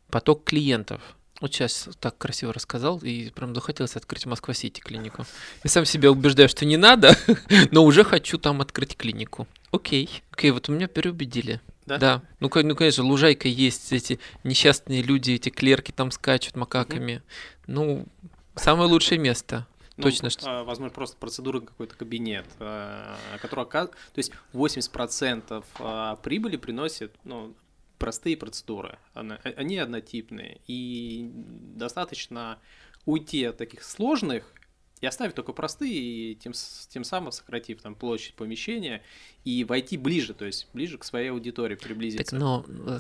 поток 0.09 0.45
клиентов. 0.45 1.17
Вот 1.41 1.53
сейчас 1.53 1.89
так 2.01 2.17
красиво 2.17 2.53
рассказал, 2.53 2.99
и 2.99 3.31
прям 3.31 3.55
захотелось 3.55 3.97
открыть 3.97 4.25
Москва-Сити 4.25 4.81
клинику. 4.81 5.27
Я 5.65 5.71
сам 5.71 5.85
себя 5.85 6.11
убеждаю, 6.11 6.49
что 6.49 6.65
не 6.65 6.77
надо, 6.77 7.17
но 7.73 7.85
уже 7.85 8.05
хочу 8.05 8.39
там 8.39 8.61
открыть 8.61 8.97
клинику. 8.97 9.49
Окей, 9.73 10.23
окей, 10.31 10.53
вот 10.53 10.69
у 10.69 10.73
меня 10.73 10.87
переубедили. 10.87 11.61
Да? 11.87 11.99
Да. 11.99 12.23
Ну, 12.41 12.51
ну, 12.55 12.77
конечно, 12.77 13.05
лужайка 13.05 13.49
есть, 13.49 13.93
эти 13.93 14.21
несчастные 14.45 15.03
люди, 15.03 15.33
эти 15.33 15.49
клерки 15.49 15.93
там 15.93 16.11
скачут 16.13 16.57
макаками. 16.57 17.23
Ну, 17.67 18.07
самое 18.55 18.89
лучшее 18.89 19.19
место. 19.19 19.67
Ну, 19.97 20.05
Точно, 20.05 20.31
что... 20.31 20.61
А, 20.61 20.65
возможно, 20.65 20.93
просто 20.93 21.17
процедура 21.17 21.61
какой-то 21.61 21.95
кабинет, 21.95 22.47
а, 22.59 23.17
который, 23.41 23.65
то 23.67 23.91
есть 24.17 24.33
80% 24.53 25.65
а, 25.79 26.17
прибыли 26.17 26.57
приносит 26.57 27.15
ну, 27.23 27.55
простые 27.99 28.37
процедуры, 28.37 28.99
они 29.15 29.79
однотипные, 29.79 30.61
и 30.67 31.31
достаточно 31.33 32.59
уйти 33.07 33.45
от 33.45 33.57
таких 33.57 33.83
сложных 33.83 34.53
и 35.01 35.07
оставить 35.07 35.35
только 35.35 35.53
простые, 35.53 36.33
и 36.33 36.35
тем, 36.35 36.53
тем 36.89 37.05
самым 37.05 37.33
сократив 37.33 37.83
там 37.83 37.95
площадь 37.95 38.35
помещения 38.35 39.03
и 39.45 39.65
войти 39.65 39.97
ближе, 39.97 40.35
то 40.35 40.45
есть 40.45 40.69
ближе 40.73 40.99
к 40.99 41.05
своей 41.05 41.31
аудитории 41.31 41.75
приблизиться. 41.75 42.31
Так, 42.31 42.41
но 42.41 42.65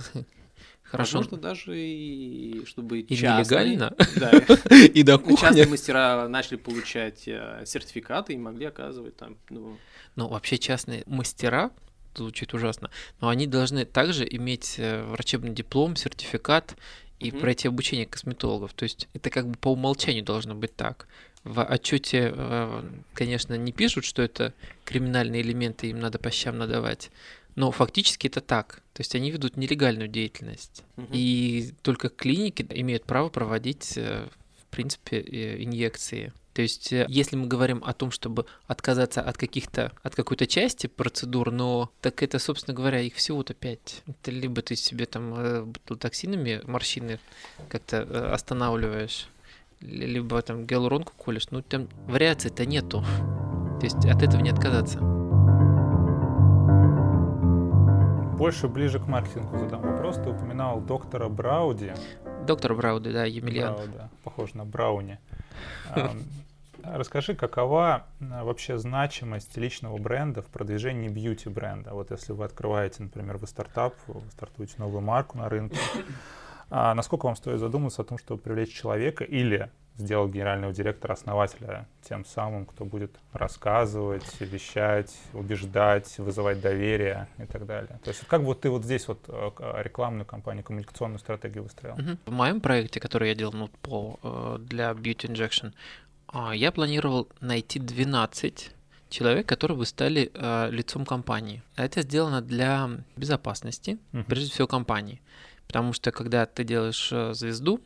Хорошо. 0.82 1.18
Возможно, 1.18 1.38
даже 1.38 1.78
и 1.78 2.64
чтобы 2.66 3.00
и 3.00 3.16
частные, 3.16 3.38
нелегально, 3.38 3.96
да, 4.16 4.30
и 4.76 5.02
до 5.02 5.18
кухни. 5.18 5.36
Частные 5.36 5.66
мастера 5.66 6.28
начали 6.28 6.56
получать 6.56 7.26
э, 7.26 7.62
сертификаты 7.66 8.34
и 8.34 8.36
могли 8.36 8.66
оказывать 8.66 9.16
там. 9.16 9.38
Ну, 9.48 9.78
ну 10.14 10.28
вообще 10.28 10.58
частные 10.58 11.02
мастера 11.06 11.70
звучит 12.16 12.54
ужасно, 12.54 12.90
но 13.21 13.28
они 13.28 13.47
должны 13.47 13.85
также 13.85 14.26
иметь 14.28 14.76
э, 14.78 15.04
врачебный 15.04 15.50
диплом, 15.50 15.97
сертификат 15.97 16.76
и 17.21 17.30
mm-hmm. 17.30 17.40
пройти 17.40 17.68
обучение 17.68 18.06
косметологов. 18.06 18.73
То 18.75 18.85
есть 18.85 19.09
это 19.14 19.30
как 19.30 19.49
бы 19.49 19.56
по 19.56 19.73
умолчанию 19.73 20.25
должно 20.25 20.54
быть 20.54 20.75
так. 20.75 21.06
В 21.44 21.62
отчете, 21.62 22.33
э, 22.35 22.83
конечно, 23.12 23.54
не 23.54 23.73
пишут, 23.73 24.04
что 24.04 24.23
это 24.23 24.54
криминальные 24.85 25.42
элементы, 25.42 25.88
им 25.88 26.00
надо 26.00 26.18
по 26.18 26.30
щам 26.30 26.59
надавать. 26.59 27.11
Но 27.54 27.71
фактически 27.71 28.26
это 28.26 28.40
так. 28.40 28.83
То 28.94 29.00
есть 29.00 29.14
они 29.14 29.30
ведут 29.30 29.56
нелегальную 29.56 30.09
деятельность. 30.09 30.83
Угу. 30.97 31.09
И 31.12 31.73
только 31.83 32.09
клиники 32.09 32.66
имеют 32.71 33.04
право 33.04 33.28
проводить, 33.28 33.94
э, 33.97 34.26
принципе, 34.75 35.21
инъекции. 35.62 36.33
То 36.54 36.62
есть, 36.62 36.93
э, 36.93 37.04
если 37.09 37.37
мы 37.37 37.47
говорим 37.49 37.83
о 37.85 37.93
том, 37.93 38.12
чтобы 38.12 38.47
отказаться 38.69 39.21
от 39.21 39.37
каких-то, 39.37 39.93
от 40.02 40.14
какой-то 40.14 40.47
части 40.47 40.87
процедур, 40.87 41.50
но 41.50 41.90
так 42.00 42.23
это, 42.23 42.38
собственно 42.38 42.76
говоря, 42.76 43.00
их 43.00 43.16
всего-то 43.16 43.54
пять. 43.54 44.02
Это 44.07 44.31
либо 44.31 44.62
ты 44.62 44.76
себе 44.76 45.07
там 45.07 45.35
э, 45.37 45.66
токсинами 45.99 46.62
морщины 46.64 47.19
как-то 47.69 47.97
э, 47.97 48.33
останавливаешь, 48.33 49.27
либо 49.81 50.40
там 50.42 50.64
гиалуронку 50.64 51.12
колешь, 51.16 51.51
ну 51.51 51.61
там 51.61 51.88
вариаций-то 52.07 52.64
нету. 52.64 53.05
То 53.81 53.87
есть 53.87 54.05
от 54.07 54.22
этого 54.22 54.40
не 54.40 54.51
отказаться. 54.51 55.01
Больше 58.38 58.68
ближе 58.68 59.01
к 59.01 59.09
маркетингу 59.09 59.59
задам 59.59 59.83
вопрос. 59.83 60.16
Ты 60.16 60.31
упоминал 60.31 60.81
доктора 60.81 61.29
Брауди. 61.29 61.92
Доктор 62.46 62.74
Брауди, 62.74 63.11
да, 63.12 63.24
Емельян. 63.24 63.74
Брауда, 63.74 64.11
похож 64.22 64.54
на 64.54 64.64
Брауни. 64.64 65.18
Расскажи, 66.83 67.35
какова 67.35 68.04
вообще 68.20 68.76
значимость 68.76 69.57
личного 69.57 69.96
бренда 69.96 70.42
в 70.42 70.46
продвижении 70.46 71.09
бьюти-бренда? 71.09 71.94
Вот 71.94 72.11
если 72.11 72.33
вы 72.33 72.44
открываете, 72.44 73.02
например, 73.02 73.38
вы 73.38 73.46
стартап, 73.46 73.94
вы 74.07 74.30
стартуете 74.30 74.74
новую 74.78 75.00
марку 75.00 75.38
на 75.38 75.48
рынке, 75.48 75.78
а 76.68 76.94
насколько 76.94 77.24
вам 77.24 77.37
стоит 77.37 77.59
задуматься 77.59 78.02
о 78.02 78.04
том, 78.04 78.18
чтобы 78.18 78.42
привлечь 78.42 78.74
человека 78.74 79.24
или 79.24 79.70
сделал 79.96 80.28
генерального 80.28 80.72
директора, 80.72 81.12
основателя 81.12 81.87
тем 82.02 82.24
самым, 82.24 82.66
кто 82.66 82.85
будет 82.85 83.12
рассказывать, 83.33 84.24
вещать, 84.40 85.16
убеждать, 85.33 86.18
вызывать 86.18 86.61
доверие 86.61 87.28
и 87.38 87.46
так 87.46 87.66
далее. 87.66 87.98
То 88.02 88.11
есть 88.11 88.26
как 88.26 88.42
вот 88.42 88.61
ты 88.61 88.70
вот 88.70 88.85
здесь 88.85 89.07
вот 89.07 89.20
э, 89.28 89.50
рекламную 89.83 90.26
кампанию, 90.26 90.64
коммуникационную 90.64 91.18
стратегию 91.18 91.62
выстроил? 91.62 91.96
В 92.26 92.33
моем 92.33 92.61
проекте, 92.61 93.00
который 93.00 93.28
я 93.28 93.35
делал 93.35 93.52
ну, 93.52 93.68
по, 93.83 94.18
э, 94.22 94.59
для 94.61 94.90
Beauty 94.90 95.33
Injection, 95.33 95.72
а, 96.28 96.54
я 96.54 96.72
планировал 96.72 97.28
найти 97.40 97.78
12 97.78 98.72
человек, 99.11 99.46
которые 99.46 99.78
бы 99.78 99.87
стали 99.87 100.33
э, 100.35 100.70
лицом 100.70 101.07
компании. 101.07 101.62
Это 101.76 102.02
сделано 102.02 102.42
для 102.42 102.90
безопасности, 103.16 103.98
uh-huh. 104.12 104.24
прежде 104.24 104.50
всего 104.50 104.66
компании. 104.66 105.20
Потому 105.68 105.92
что 105.92 106.11
когда 106.11 106.46
ты 106.46 106.64
делаешь 106.64 107.09
звезду, 107.37 107.80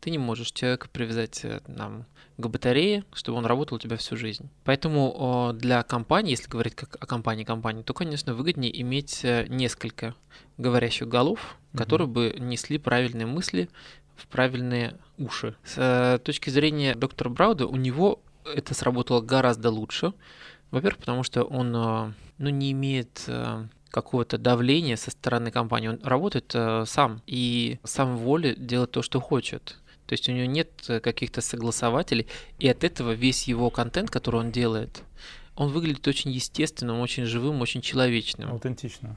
ты 0.00 0.10
не 0.10 0.18
можешь 0.18 0.52
человека 0.52 0.88
привязать 0.92 1.44
э, 1.44 1.60
нам, 1.66 2.04
к 2.36 2.46
батарее, 2.46 3.04
чтобы 3.12 3.38
он 3.38 3.46
работал 3.46 3.76
у 3.76 3.78
тебя 3.78 3.96
всю 3.96 4.16
жизнь. 4.16 4.50
Поэтому 4.64 5.52
для 5.54 5.82
компании, 5.82 6.32
если 6.32 6.48
говорить 6.48 6.74
как 6.74 6.96
о 7.00 7.06
компании 7.06 7.44
компании, 7.44 7.82
то, 7.82 7.94
конечно, 7.94 8.34
выгоднее 8.34 8.80
иметь 8.82 9.24
э, 9.24 9.46
несколько 9.48 10.14
говорящих 10.58 11.08
голов, 11.08 11.38
mm-hmm. 11.38 11.78
которые 11.78 12.08
бы 12.08 12.34
несли 12.38 12.78
правильные 12.78 13.26
мысли 13.26 13.68
в 14.16 14.26
правильные 14.26 14.98
уши. 15.16 15.56
С 15.64 15.74
э, 15.76 16.18
точки 16.18 16.50
зрения 16.50 16.94
доктора 16.94 17.28
Брауда, 17.28 17.66
у 17.66 17.76
него 17.76 18.20
это 18.44 18.74
сработало 18.74 19.20
гораздо 19.20 19.70
лучше. 19.70 20.12
Во-первых, 20.70 20.98
потому 20.98 21.22
что 21.22 21.44
он 21.44 21.70
ну, 21.70 22.48
не 22.50 22.72
имеет 22.72 23.28
какого-то 23.94 24.38
давления 24.38 24.96
со 24.96 25.12
стороны 25.12 25.52
компании. 25.52 25.88
Он 25.88 26.00
работает 26.02 26.50
э, 26.52 26.84
сам 26.84 27.22
и 27.26 27.78
сам 27.84 28.16
воли 28.16 28.56
делает 28.58 28.90
то, 28.90 29.02
что 29.02 29.20
хочет. 29.20 29.76
То 30.06 30.14
есть 30.14 30.28
у 30.28 30.32
него 30.32 30.46
нет 30.46 30.68
э, 30.88 30.98
каких-то 30.98 31.40
согласователей, 31.40 32.26
и 32.58 32.68
от 32.68 32.82
этого 32.82 33.12
весь 33.12 33.44
его 33.44 33.70
контент, 33.70 34.10
который 34.10 34.40
он 34.40 34.50
делает, 34.50 35.04
он 35.54 35.70
выглядит 35.70 36.08
очень 36.08 36.32
естественным, 36.32 36.98
очень 36.98 37.24
живым, 37.24 37.60
очень 37.60 37.82
человечным. 37.82 38.50
Аутентично. 38.50 39.16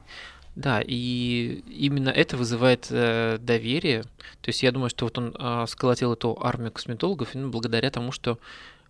Да, 0.54 0.80
и 0.86 1.64
именно 1.68 2.10
это 2.10 2.36
вызывает 2.36 2.86
э, 2.90 3.38
доверие. 3.40 4.02
То 4.42 4.48
есть 4.50 4.62
я 4.62 4.70
думаю, 4.70 4.90
что 4.90 5.06
вот 5.06 5.18
он 5.18 5.34
э, 5.36 5.64
сколотил 5.66 6.12
эту 6.12 6.38
армию 6.40 6.70
косметологов 6.70 7.34
именно 7.34 7.48
благодаря 7.48 7.90
тому, 7.90 8.12
что 8.12 8.38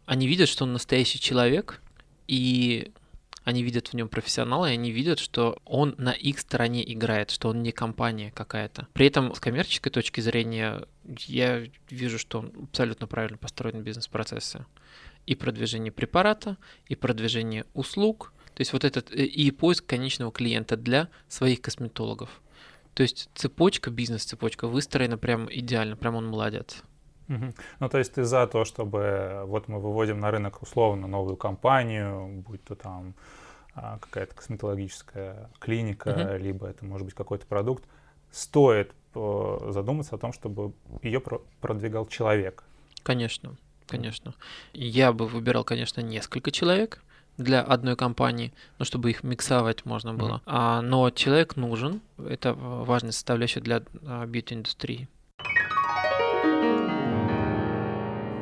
они 0.05 0.27
видят, 0.29 0.51
что 0.51 0.65
он 0.65 0.75
настоящий 0.75 1.19
человек, 1.19 1.81
и 2.27 2.93
они 3.45 3.63
видят 3.63 3.89
в 3.89 3.95
нем 3.95 4.09
профессионала, 4.09 4.71
и 4.71 4.75
они 4.75 4.91
видят, 4.91 5.19
что 5.19 5.59
он 5.65 5.95
на 5.99 6.13
их 6.13 6.39
стороне 6.39 6.91
играет, 6.93 7.31
что 7.31 7.49
он 7.49 7.63
не 7.63 7.73
компания 7.73 8.31
какая-то. 8.31 8.89
При 8.93 9.07
этом 9.07 9.35
с 9.35 9.41
коммерческой 9.41 9.91
точки 9.91 10.21
зрения 10.21 10.87
я 11.27 11.67
вижу, 11.91 12.19
что 12.19 12.41
он 12.41 12.53
абсолютно 12.65 13.07
правильно 13.07 13.39
построен 13.39 13.83
бизнес-процессы. 13.83 14.67
И 15.27 15.35
продвижение 15.35 15.93
препарата, 15.93 16.57
и 16.87 16.95
продвижение 16.95 17.67
услуг, 17.75 18.33
то 18.55 18.63
есть 18.63 18.73
вот 18.73 18.85
этот 18.85 19.13
э, 19.13 19.25
и 19.25 19.51
поиск 19.51 19.87
конечного 19.87 20.33
клиента 20.33 20.77
для 20.77 21.09
своих 21.29 21.61
косметологов. 21.61 22.41
То 22.95 23.03
есть 23.03 23.29
цепочка, 23.35 23.91
бизнес-цепочка 23.91 24.67
выстроена 24.67 25.17
прям 25.17 25.49
идеально, 25.49 25.97
прям 25.97 26.17
он 26.17 26.27
молодец. 26.27 26.83
Угу. 27.29 27.55
Ну, 27.81 27.89
то 27.89 27.99
есть 27.99 28.15
ты 28.15 28.25
за 28.25 28.47
то, 28.47 28.65
чтобы 28.65 29.43
вот 29.47 29.69
мы 29.69 29.81
выводим 29.81 30.21
на 30.21 30.31
рынок 30.31 30.63
условно 30.63 31.07
новую 31.07 31.37
компанию, 31.37 32.43
будь 32.47 32.65
то 32.65 32.75
там 32.75 33.15
а, 33.75 33.99
какая-то 33.99 34.35
косметологическая 34.35 35.51
клиника, 35.59 36.11
uh-huh. 36.11 36.39
либо 36.39 36.67
это 36.67 36.85
может 36.85 37.05
быть 37.05 37.15
какой-то 37.15 37.47
продукт, 37.47 37.85
стоит 38.31 38.93
э, 39.15 39.59
задуматься 39.71 40.17
о 40.17 40.19
том, 40.19 40.33
чтобы 40.33 40.73
ее 41.03 41.21
продвигал 41.61 42.07
человек. 42.07 42.65
Конечно, 43.03 43.57
конечно. 43.87 44.35
Я 44.73 45.13
бы 45.13 45.27
выбирал, 45.27 45.65
конечно, 45.65 46.01
несколько 46.01 46.51
человек, 46.51 47.03
для 47.37 47.63
одной 47.63 47.95
компании, 47.95 48.53
ну, 48.81 48.85
чтобы 48.85 49.11
их 49.11 49.23
миксовать 49.23 49.85
можно 49.85 50.13
было. 50.13 50.39
Mm-hmm. 50.39 50.43
А, 50.47 50.83
но 50.83 51.11
человек 51.11 51.55
нужен, 51.55 52.01
это 52.19 52.53
важная 52.53 53.13
составляющая 53.13 53.61
для 53.61 53.81
бьюти-индустрии. 54.27 55.09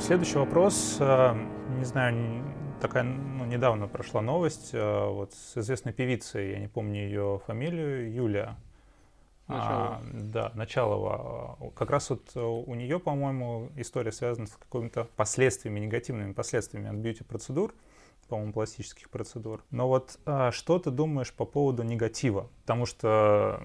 Следующий 0.07 0.39
вопрос, 0.39 0.99
э, 1.01 1.35
не 1.79 1.85
знаю, 1.85 2.45
такая, 2.81 3.03
ну, 3.03 3.45
недавно 3.45 3.89
прошла 3.89 4.23
новость, 4.23 4.71
э, 4.73 5.09
вот 5.09 5.35
с 5.35 5.57
известной 5.57 5.93
певицей, 5.93 6.53
я 6.53 6.61
не 6.61 6.69
помню 6.69 7.01
ее 7.01 7.41
фамилию, 7.45 8.15
Юлия. 8.15 8.57
Начало. 9.49 9.67
А, 9.67 10.03
да, 10.13 10.53
Началова. 10.55 11.59
Как 11.75 11.91
раз 11.91 12.11
вот 12.11 12.37
у 12.37 12.73
нее, 12.77 13.01
по-моему, 13.01 13.71
история 13.75 14.13
связана 14.13 14.47
с 14.47 14.53
какими-то 14.53 15.09
последствиями, 15.17 15.81
негативными 15.81 16.35
последствиями 16.35 16.89
от 16.89 16.95
бьюти-процедур, 16.95 17.75
по-моему, 18.29 18.53
пластических 18.53 19.11
процедур. 19.11 19.65
Но 19.73 19.89
вот 19.89 20.21
а, 20.25 20.53
что 20.53 20.79
ты 20.79 20.93
думаешь 20.93 21.33
по 21.33 21.45
поводу 21.45 21.83
негатива? 21.83 22.49
Потому 22.61 22.87
что 22.87 23.61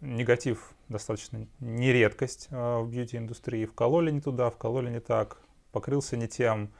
негатив 0.00 0.72
достаточно 0.88 1.46
не 1.60 1.92
редкость 1.92 2.48
а, 2.50 2.80
в 2.80 2.90
бьюти-индустрии. 2.90 3.66
Вкололи 3.66 4.10
не 4.10 4.20
туда, 4.20 4.50
вкололи 4.50 4.90
не 4.90 5.00
так, 5.00 5.38
покрылся 5.72 6.16
не 6.16 6.28
тем. 6.28 6.70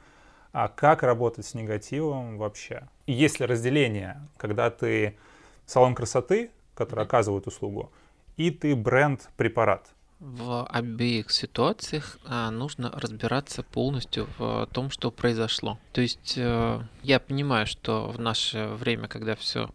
А 0.51 0.67
как 0.67 1.03
работать 1.03 1.45
с 1.45 1.53
негативом 1.53 2.37
вообще? 2.37 2.87
И 3.05 3.13
есть 3.13 3.39
ли 3.39 3.45
разделение, 3.45 4.21
когда 4.37 4.69
ты 4.69 5.17
салон 5.65 5.95
красоты, 5.95 6.51
который 6.75 7.05
оказывает 7.05 7.47
услугу, 7.47 7.91
и 8.37 8.51
ты 8.51 8.75
бренд-препарат? 8.75 9.87
В 10.19 10.65
обеих 10.67 11.31
ситуациях 11.31 12.19
а, 12.25 12.51
нужно 12.51 12.91
разбираться 12.91 13.63
полностью 13.63 14.27
в 14.37 14.67
том, 14.71 14.91
что 14.91 15.09
произошло. 15.09 15.79
То 15.93 16.01
есть 16.01 16.35
э, 16.37 16.79
я 17.01 17.19
понимаю, 17.19 17.65
что 17.65 18.07
в 18.07 18.19
наше 18.19 18.67
время, 18.67 19.07
когда 19.07 19.35
все, 19.35 19.71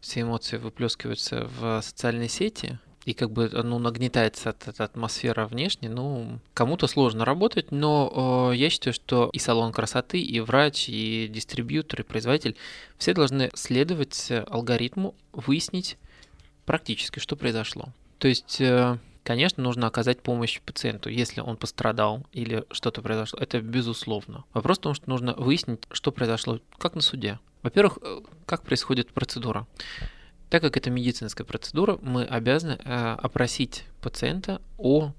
все 0.00 0.22
эмоции 0.22 0.56
выплескиваются 0.56 1.48
в 1.60 1.80
социальные 1.80 2.28
сети, 2.28 2.80
и 3.04 3.12
как 3.12 3.30
бы 3.30 3.50
ну, 3.52 3.78
нагнетается 3.78 4.50
от, 4.50 4.66
от 4.68 4.80
атмосфера 4.80 5.46
внешне, 5.46 5.88
ну, 5.88 6.38
кому-то 6.54 6.86
сложно 6.86 7.24
работать, 7.24 7.70
но 7.70 8.50
э, 8.52 8.56
я 8.56 8.70
считаю, 8.70 8.94
что 8.94 9.30
и 9.32 9.38
салон 9.38 9.72
красоты, 9.72 10.20
и 10.20 10.40
врач, 10.40 10.88
и 10.88 11.28
дистрибьютор, 11.28 12.00
и 12.00 12.04
производитель, 12.04 12.56
все 12.98 13.14
должны 13.14 13.50
следовать 13.54 14.30
алгоритму, 14.30 15.14
выяснить 15.32 15.96
практически, 16.64 17.18
что 17.18 17.36
произошло. 17.36 17.88
То 18.18 18.28
есть, 18.28 18.60
э, 18.60 18.98
конечно, 19.22 19.62
нужно 19.62 19.86
оказать 19.86 20.20
помощь 20.20 20.60
пациенту, 20.60 21.10
если 21.10 21.40
он 21.40 21.56
пострадал 21.56 22.24
или 22.32 22.64
что-то 22.70 23.02
произошло. 23.02 23.38
Это 23.38 23.60
безусловно. 23.60 24.44
Вопрос 24.54 24.78
в 24.78 24.82
том, 24.82 24.94
что 24.94 25.10
нужно 25.10 25.34
выяснить, 25.34 25.82
что 25.90 26.10
произошло, 26.12 26.60
как 26.78 26.94
на 26.94 27.02
суде. 27.02 27.38
Во-первых, 27.62 27.98
э, 28.02 28.20
как 28.46 28.62
происходит 28.62 29.12
процедура. 29.12 29.66
Так 30.50 30.62
как 30.62 30.76
это 30.76 30.90
медицинская 30.90 31.46
процедура, 31.46 31.98
мы 32.02 32.24
обязаны 32.24 32.78
э, 32.84 33.16
опросить 33.20 33.84
пациента 34.00 34.60
о 34.78 35.12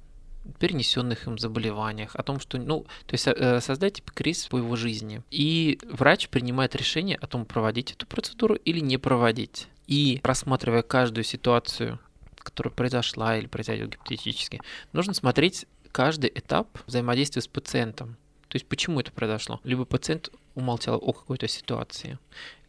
перенесенных 0.60 1.28
им 1.28 1.38
заболеваниях, 1.38 2.16
о 2.16 2.24
том, 2.24 2.40
что, 2.40 2.58
ну, 2.58 2.84
то 3.06 3.14
есть 3.14 3.28
э, 3.28 3.62
создать 3.62 4.04
кризис 4.04 4.48
по 4.48 4.58
его 4.58 4.76
жизни. 4.76 5.24
И 5.32 5.80
врач 5.90 6.30
принимает 6.30 6.76
решение 6.76 7.18
о 7.18 7.28
том, 7.28 7.46
проводить 7.46 7.92
эту 7.92 8.06
процедуру 8.06 8.56
или 8.56 8.80
не 8.80 8.98
проводить. 8.98 9.68
И 9.88 10.20
рассматривая 10.24 10.82
каждую 10.82 11.24
ситуацию, 11.24 12.00
которая 12.38 12.74
произошла 12.74 13.38
или 13.38 13.48
произойдет 13.48 13.92
гипотетически, 13.92 14.62
нужно 14.94 15.14
смотреть 15.14 15.66
каждый 15.92 16.32
этап 16.34 16.68
взаимодействия 16.88 17.42
с 17.42 17.48
пациентом. 17.48 18.18
То 18.48 18.58
есть 18.58 18.68
почему 18.68 19.00
это 19.00 19.12
произошло? 19.12 19.60
Либо 19.64 19.86
пациент 19.86 20.30
умолчал 20.56 20.98
о 21.02 21.14
какой-то 21.14 21.48
ситуации, 21.48 22.18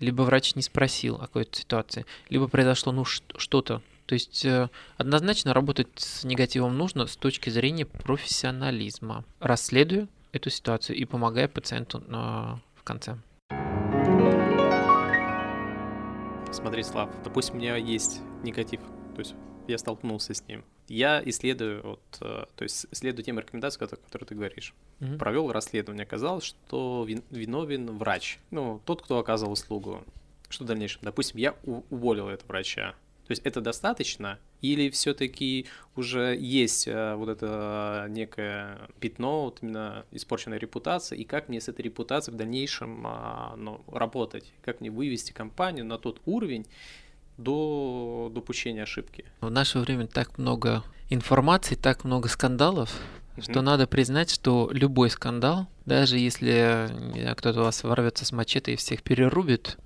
либо 0.00 0.22
врач 0.22 0.54
не 0.54 0.62
спросил 0.62 1.16
о 1.16 1.20
какой-то 1.20 1.56
ситуации, 1.58 2.04
либо 2.28 2.48
произошло 2.48 2.92
ну 2.92 3.04
что-то. 3.04 3.82
То 4.06 4.12
есть 4.14 4.44
э, 4.44 4.68
однозначно 4.98 5.52
работать 5.52 5.88
с 5.96 6.22
негативом 6.24 6.76
нужно 6.78 7.06
с 7.06 7.16
точки 7.16 7.50
зрения 7.50 7.86
профессионализма, 7.86 9.24
расследуя 9.40 10.06
эту 10.32 10.50
ситуацию 10.50 10.96
и 10.96 11.04
помогая 11.04 11.48
пациенту 11.48 12.02
на, 12.06 12.60
в 12.76 12.84
конце. 12.84 13.16
Смотри, 16.52 16.82
Слав, 16.84 17.10
допустим, 17.24 17.56
у 17.56 17.58
меня 17.58 17.76
есть 17.76 18.20
негатив, 18.44 18.80
то 19.14 19.18
есть 19.18 19.34
я 19.66 19.78
столкнулся 19.78 20.34
с 20.34 20.46
ним. 20.46 20.64
Я 20.88 21.20
исследую, 21.24 21.82
вот, 21.82 22.18
э, 22.20 22.44
то 22.54 22.62
есть 22.62 22.86
следую 22.92 23.24
тем 23.24 23.38
рекомендациям, 23.38 23.88
которые 23.88 24.26
ты 24.28 24.34
говоришь. 24.36 24.72
Mm-hmm. 25.00 25.18
Провел 25.18 25.52
расследование, 25.52 26.04
оказалось, 26.04 26.44
что 26.44 27.06
виновен 27.30 27.98
врач, 27.98 28.38
ну, 28.50 28.80
тот, 28.84 29.02
кто 29.02 29.18
оказывал 29.18 29.52
услугу. 29.52 30.02
Что 30.48 30.64
в 30.64 30.66
дальнейшем? 30.66 31.00
Допустим, 31.02 31.38
я 31.38 31.54
уволил 31.64 32.28
этого 32.28 32.48
врача. 32.48 32.94
То 33.26 33.32
есть 33.32 33.42
это 33.44 33.60
достаточно? 33.60 34.38
Или 34.62 34.88
все-таки 34.88 35.66
уже 35.96 36.36
есть 36.38 36.86
э, 36.86 37.14
вот 37.16 37.28
это 37.28 38.06
некое 38.08 38.78
пятно, 39.00 39.46
вот 39.46 39.58
именно 39.62 40.06
испорченная 40.12 40.58
репутация, 40.58 41.18
и 41.18 41.24
как 41.24 41.48
мне 41.48 41.60
с 41.60 41.68
этой 41.68 41.82
репутацией 41.82 42.34
в 42.34 42.38
дальнейшем 42.38 43.02
а, 43.04 43.54
ну, 43.56 43.82
работать? 43.88 44.52
Как 44.62 44.80
мне 44.80 44.90
вывести 44.90 45.32
компанию 45.32 45.84
на 45.84 45.98
тот 45.98 46.20
уровень, 46.24 46.66
до 47.36 48.30
допущения 48.34 48.84
ошибки. 48.84 49.24
В 49.40 49.50
наше 49.50 49.78
время 49.78 50.06
так 50.06 50.38
много 50.38 50.82
информации, 51.10 51.74
так 51.74 52.04
много 52.04 52.28
скандалов. 52.28 52.98
Что 53.40 53.62
надо 53.62 53.86
признать, 53.86 54.30
что 54.30 54.70
любой 54.72 55.10
скандал, 55.10 55.66
даже 55.84 56.18
если 56.18 57.34
кто-то 57.36 57.60
у 57.60 57.64
вас 57.64 57.82
ворвется 57.82 58.24
с 58.24 58.32
мачете 58.32 58.72
и 58.72 58.76
всех 58.76 59.02
перерубит, 59.02 59.78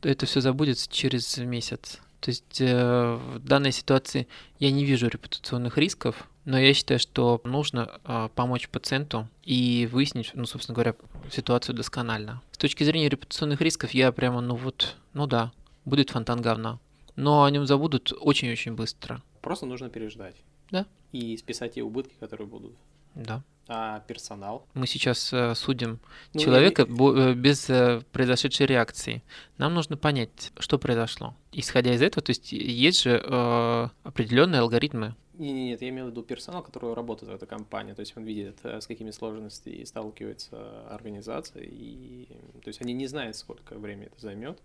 то 0.00 0.08
это 0.08 0.26
все 0.26 0.40
забудется 0.40 0.90
через 0.90 1.36
месяц. 1.38 2.00
То 2.22 2.30
есть 2.30 2.60
э, 2.60 3.14
в 3.14 3.40
данной 3.40 3.72
ситуации 3.72 4.28
я 4.60 4.70
не 4.70 4.84
вижу 4.84 5.08
репутационных 5.08 5.76
рисков, 5.76 6.28
но 6.44 6.58
я 6.58 6.72
считаю, 6.72 7.00
что 7.00 7.40
нужно 7.42 8.00
э, 8.04 8.28
помочь 8.34 8.68
пациенту 8.68 9.28
и 9.42 9.88
выяснить, 9.90 10.30
ну, 10.34 10.46
собственно 10.46 10.74
говоря, 10.74 10.94
ситуацию 11.32 11.74
досконально. 11.74 12.40
С 12.52 12.58
точки 12.58 12.84
зрения 12.84 13.08
репутационных 13.08 13.60
рисков 13.60 13.90
я 13.90 14.12
прямо, 14.12 14.40
ну 14.40 14.54
вот, 14.54 14.96
ну 15.14 15.26
да, 15.26 15.52
будет 15.84 16.10
фонтан 16.10 16.40
говна. 16.40 16.78
Но 17.16 17.42
о 17.42 17.50
нем 17.50 17.66
забудут 17.66 18.12
очень-очень 18.20 18.74
быстро. 18.74 19.20
Просто 19.40 19.66
нужно 19.66 19.88
переждать. 19.90 20.36
Да. 20.72 20.86
И 21.12 21.36
списать 21.36 21.74
те 21.74 21.82
убытки, 21.82 22.14
которые 22.18 22.48
будут. 22.48 22.74
Да. 23.14 23.44
А 23.68 24.00
персонал? 24.00 24.66
Мы 24.74 24.86
сейчас 24.86 25.32
э, 25.32 25.54
судим 25.54 26.00
ну, 26.34 26.40
человека 26.40 26.86
я... 26.88 27.30
Э, 27.30 27.34
без 27.34 27.70
э, 27.70 28.02
произошедшей 28.10 28.66
реакции. 28.66 29.22
Нам 29.56 29.74
нужно 29.74 29.96
понять, 29.96 30.50
что 30.58 30.78
произошло. 30.78 31.34
Исходя 31.52 31.94
из 31.94 32.02
этого, 32.02 32.22
то 32.22 32.30
есть 32.30 32.50
есть 32.52 33.02
же 33.02 33.22
э, 33.24 33.88
определенные 34.02 34.62
алгоритмы. 34.62 35.14
Нет, 35.34 35.54
нет, 35.54 35.82
я 35.82 35.88
имею 35.90 36.06
в 36.06 36.10
виду 36.10 36.22
персонал, 36.22 36.62
который 36.62 36.92
работает 36.94 37.30
в 37.32 37.34
этой 37.34 37.46
компании, 37.46 37.94
то 37.94 38.00
есть 38.00 38.16
он 38.16 38.24
видит, 38.24 38.58
э, 38.64 38.80
с 38.80 38.86
какими 38.86 39.10
сложностями 39.12 39.84
сталкивается 39.84 40.88
организация, 40.90 41.62
и 41.64 42.26
то 42.62 42.68
есть 42.68 42.82
они 42.82 42.92
не 42.92 43.06
знают, 43.06 43.36
сколько 43.36 43.78
времени 43.78 44.06
это 44.06 44.20
займет. 44.20 44.58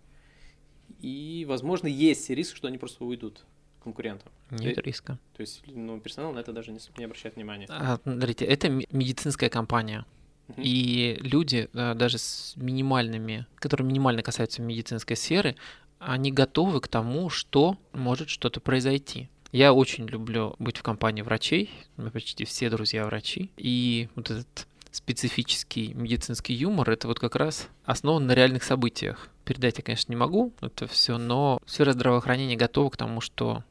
И, 1.00 1.44
возможно, 1.48 1.86
есть 1.86 2.28
риск, 2.30 2.56
что 2.56 2.66
они 2.66 2.78
просто 2.78 3.04
уйдут 3.04 3.44
конкурентам. 3.82 4.30
Нет 4.50 4.74
то, 4.76 4.80
риска. 4.80 5.18
То 5.36 5.40
есть, 5.40 5.62
ну, 5.66 6.00
персонал 6.00 6.32
на 6.32 6.40
это 6.40 6.52
даже 6.52 6.72
не, 6.72 6.80
не 6.96 7.04
обращает 7.04 7.36
внимания. 7.36 7.66
А, 7.68 7.98
смотрите, 8.02 8.44
это 8.44 8.68
медицинская 8.68 9.50
компания. 9.50 10.04
И 10.56 11.18
люди, 11.20 11.68
даже 11.72 12.16
с 12.16 12.54
минимальными, 12.56 13.46
которые 13.56 13.86
минимально 13.86 14.22
касаются 14.22 14.62
медицинской 14.62 15.16
сферы, 15.16 15.56
они 15.98 16.32
готовы 16.32 16.80
к 16.80 16.88
тому, 16.88 17.28
что 17.28 17.76
может 17.92 18.30
что-то 18.30 18.60
произойти. 18.60 19.28
Я 19.52 19.72
очень 19.72 20.06
люблю 20.06 20.54
быть 20.58 20.78
в 20.78 20.82
компании 20.82 21.22
врачей, 21.22 21.70
мы 21.96 22.10
почти 22.10 22.44
все 22.44 22.70
друзья 22.70 23.04
врачи, 23.06 23.50
и 23.56 24.08
вот 24.14 24.30
этот 24.30 24.66
специфический 24.98 25.94
медицинский 25.94 26.54
юмор, 26.54 26.90
это 26.90 27.06
вот 27.06 27.20
как 27.20 27.36
раз 27.36 27.68
основан 27.84 28.26
на 28.26 28.32
реальных 28.32 28.64
событиях. 28.64 29.28
Передать 29.44 29.78
я, 29.78 29.84
конечно, 29.84 30.12
не 30.12 30.16
могу 30.16 30.52
это 30.60 30.88
все, 30.88 31.18
но 31.18 31.60
сфера 31.66 31.92
здравоохранения 31.92 32.56
готова 32.56 32.90
к 32.90 32.96
тому, 32.96 33.20
что 33.20 33.62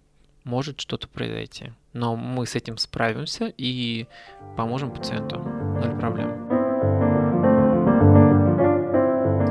может 0.45 0.79
что-то 0.79 1.09
произойти. 1.09 1.73
Но 1.91 2.15
мы 2.15 2.45
с 2.45 2.55
этим 2.55 2.77
справимся 2.77 3.53
и 3.57 4.07
поможем 4.55 4.91
пациенту. 4.91 5.39
Ноль 5.39 5.99
проблем. 5.99 6.47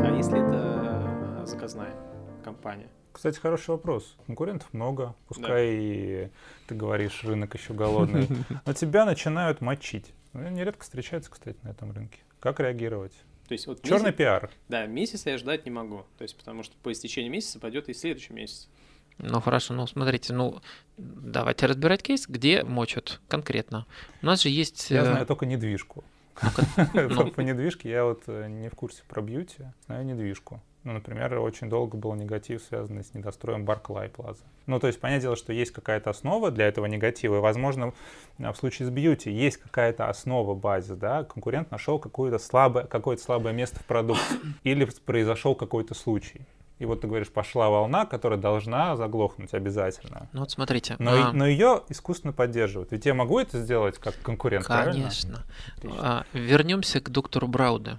А 0.01 0.15
если 0.17 0.39
это 0.39 1.45
заказная 1.45 1.95
компания? 2.43 2.89
Кстати, 3.13 3.39
хороший 3.39 3.71
вопрос. 3.71 4.17
Конкурентов 4.27 4.73
много, 4.73 5.15
пускай 5.29 5.67
да. 5.67 5.83
и 5.83 6.29
ты 6.69 6.75
говоришь, 6.75 7.23
рынок 7.25 7.55
еще 7.55 7.75
голодный, 7.75 8.29
но 8.67 8.73
тебя 8.73 9.05
начинают 9.05 9.61
мочить. 9.61 10.07
Ну, 10.37 10.49
нередко 10.51 10.83
встречается, 10.83 11.31
кстати, 11.31 11.59
на 11.63 11.71
этом 11.71 11.93
рынке. 11.93 12.19
Как 12.41 12.61
реагировать? 12.61 13.13
То 13.49 13.53
есть 13.53 13.67
вот 13.67 13.83
черный 13.83 14.07
месяц, 14.07 14.17
пиар. 14.17 14.51
Да, 14.69 14.87
месяц 14.87 15.27
я 15.27 15.39
ждать 15.39 15.65
не 15.65 15.71
могу. 15.71 16.05
То 16.19 16.23
есть 16.23 16.37
потому 16.37 16.63
что 16.63 16.75
по 16.83 16.93
истечении 16.93 17.29
месяца 17.29 17.61
пойдет 17.61 17.89
и 17.89 17.95
следующий 17.95 18.33
месяц. 18.33 18.69
Ну 19.19 19.41
хорошо, 19.41 19.73
ну 19.73 19.87
смотрите, 19.87 20.33
ну 20.35 20.61
давайте 20.99 21.67
разбирать 21.67 22.03
кейс, 22.03 22.27
где 22.29 22.65
мочат 22.65 23.21
конкретно. 23.29 23.87
У 24.21 24.27
нас 24.27 24.43
же 24.43 24.51
есть. 24.51 24.91
Я 24.91 25.03
э, 25.03 25.05
знаю 25.05 25.27
только 25.27 25.47
недвижку. 25.47 26.05
По 26.93 27.41
недвижке 27.41 27.89
я 27.89 28.05
вот 28.05 28.25
э, 28.27 28.49
не 28.49 28.69
в 28.69 28.75
курсе 28.75 29.03
про 29.09 29.23
бьюти, 29.23 29.65
знаю 29.87 30.05
недвижку. 30.05 30.61
Ну, 30.87 30.93
например, 30.93 31.37
очень 31.41 31.69
долго 31.69 31.97
был 31.97 32.15
негатив, 32.15 32.63
связанный 32.63 33.03
с 33.03 33.13
недостроем 33.13 33.65
Барклай 33.65 34.09
Плаза. 34.09 34.45
Ну, 34.67 34.79
то 34.79 34.87
есть, 34.87 35.01
понятное 35.01 35.23
дело, 35.23 35.35
что 35.35 35.53
есть 35.53 35.73
какая-то 35.73 36.11
основа 36.11 36.53
для 36.53 36.69
этого 36.69 36.87
негатива, 36.87 37.39
и, 37.39 37.41
возможно, 37.41 37.93
в 38.39 38.55
случае 38.55 38.87
с 38.87 38.91
бьюти 38.93 39.33
есть 39.33 39.57
какая-то 39.57 40.09
основа 40.09 40.55
базы, 40.55 40.95
да, 40.95 41.25
конкурент 41.25 41.73
нашел 41.73 41.99
какое-то 41.99 42.39
слабое, 42.39 42.85
какое-то 42.85 43.21
слабое 43.21 43.53
место 43.53 43.81
в 43.81 43.85
продукте, 43.85 44.23
или 44.63 44.85
произошел 45.05 45.57
какой-то 45.57 45.95
случай. 45.95 46.43
И 46.79 46.85
вот 46.85 47.01
ты 47.01 47.09
говоришь, 47.09 47.31
пошла 47.31 47.69
волна, 47.69 48.07
которая 48.07 48.39
должна 48.39 48.97
заглохнуть 48.97 49.55
обязательно. 49.55 50.29
Ну 50.33 50.41
вот 50.41 50.53
смотрите. 50.53 50.95
Но, 51.01 51.11
а... 51.11 51.33
но 51.33 51.49
ее 51.49 51.83
искусственно 51.89 52.33
поддерживают. 52.33 52.93
Ведь 52.93 53.07
я 53.07 53.15
могу 53.15 53.41
это 53.41 53.59
сделать 53.59 53.99
как 53.99 54.15
конкурент, 54.23 54.67
Конечно. 54.67 55.43
А, 55.99 56.27
вернемся 56.33 57.01
к 57.01 57.11
доктору 57.11 57.49
Брауде. 57.49 57.99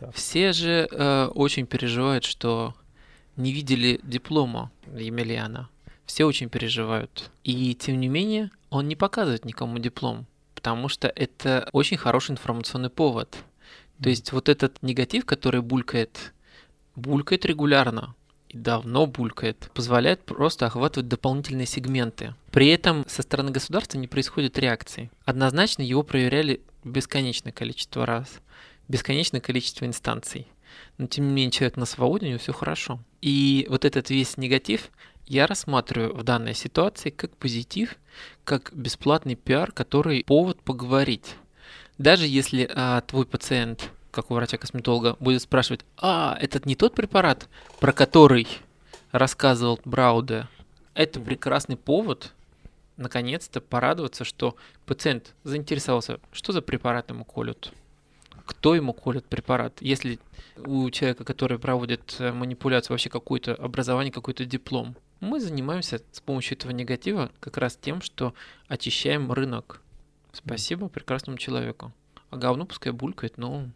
Да. 0.00 0.10
Все 0.12 0.52
же 0.52 0.88
э, 0.90 1.26
очень 1.34 1.66
переживают, 1.66 2.24
что 2.24 2.74
не 3.36 3.52
видели 3.52 4.00
диплома 4.02 4.70
Емельяна. 4.96 5.68
Все 6.06 6.24
очень 6.24 6.48
переживают. 6.48 7.30
И 7.44 7.74
тем 7.74 8.00
не 8.00 8.08
менее, 8.08 8.50
он 8.70 8.88
не 8.88 8.96
показывает 8.96 9.44
никому 9.44 9.78
диплом, 9.78 10.26
потому 10.54 10.88
что 10.88 11.08
это 11.08 11.68
очень 11.72 11.96
хороший 11.96 12.32
информационный 12.32 12.90
повод. 12.90 13.36
То 14.02 14.08
есть 14.08 14.32
вот 14.32 14.48
этот 14.48 14.82
негатив, 14.82 15.26
который 15.26 15.60
булькает 15.60 16.32
булькает 16.96 17.44
регулярно 17.46 18.14
и 18.48 18.56
давно 18.58 19.06
булькает, 19.06 19.70
позволяет 19.74 20.24
просто 20.24 20.66
охватывать 20.66 21.08
дополнительные 21.08 21.66
сегменты. 21.66 22.34
При 22.50 22.68
этом 22.68 23.04
со 23.08 23.22
стороны 23.22 23.52
государства 23.52 23.98
не 23.98 24.08
происходит 24.08 24.58
реакции. 24.58 25.10
Однозначно 25.24 25.82
его 25.82 26.02
проверяли 26.02 26.60
бесконечное 26.82 27.52
количество 27.52 28.06
раз, 28.06 28.40
бесконечное 28.90 29.40
количество 29.40 29.86
инстанций. 29.86 30.46
Но 30.98 31.06
тем 31.06 31.28
не 31.28 31.32
менее 31.32 31.50
человек 31.50 31.76
на 31.76 31.86
свободе, 31.86 32.26
у 32.26 32.28
него 32.28 32.38
все 32.38 32.52
хорошо. 32.52 33.00
И 33.22 33.66
вот 33.70 33.84
этот 33.84 34.10
весь 34.10 34.36
негатив 34.36 34.90
я 35.26 35.46
рассматриваю 35.46 36.14
в 36.14 36.22
данной 36.24 36.54
ситуации 36.54 37.10
как 37.10 37.36
позитив, 37.36 37.96
как 38.44 38.72
бесплатный 38.74 39.36
пиар, 39.36 39.72
который 39.72 40.24
повод 40.24 40.60
поговорить. 40.60 41.36
Даже 41.98 42.26
если 42.26 42.68
а, 42.74 43.00
твой 43.02 43.26
пациент 43.26 43.90
как 44.10 44.30
у 44.32 44.34
врача-косметолога, 44.34 45.16
будет 45.20 45.42
спрашивать, 45.42 45.84
а, 45.96 46.36
этот 46.40 46.66
не 46.66 46.74
тот 46.74 46.94
препарат, 46.94 47.48
про 47.78 47.92
который 47.92 48.48
рассказывал 49.12 49.78
Брауде, 49.84 50.48
это 50.94 51.20
прекрасный 51.20 51.76
повод 51.76 52.32
наконец-то 52.96 53.60
порадоваться, 53.60 54.24
что 54.24 54.56
пациент 54.84 55.34
заинтересовался, 55.44 56.18
что 56.32 56.52
за 56.52 56.60
препарат 56.60 57.10
ему 57.10 57.24
колют, 57.24 57.72
кто 58.50 58.74
ему 58.74 58.92
колет 58.92 59.26
препарат. 59.26 59.80
Если 59.80 60.18
у 60.56 60.90
человека, 60.90 61.22
который 61.24 61.60
проводит 61.60 62.16
э, 62.18 62.32
манипуляцию, 62.32 62.94
вообще 62.94 63.08
какое-то 63.08 63.54
образование, 63.54 64.12
какой-то 64.12 64.44
диплом, 64.44 64.96
мы 65.20 65.38
занимаемся 65.38 66.02
с 66.10 66.20
помощью 66.20 66.58
этого 66.58 66.72
негатива 66.72 67.30
как 67.38 67.58
раз 67.58 67.78
тем, 67.80 68.02
что 68.02 68.34
очищаем 68.66 69.30
рынок. 69.30 69.82
Спасибо 70.32 70.88
прекрасному 70.88 71.38
человеку. 71.38 71.92
А 72.30 72.36
говно 72.36 72.66
пускай 72.66 72.92
булькает, 72.92 73.38
но 73.38 73.68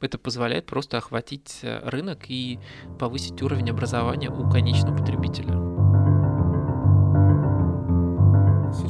это 0.00 0.16
позволяет 0.16 0.64
просто 0.64 0.96
охватить 0.96 1.58
э, 1.60 1.86
рынок 1.86 2.20
и 2.28 2.58
повысить 2.98 3.42
уровень 3.42 3.70
образования 3.70 4.30
у 4.30 4.50
конечного 4.50 4.96
потребителя. 4.96 5.73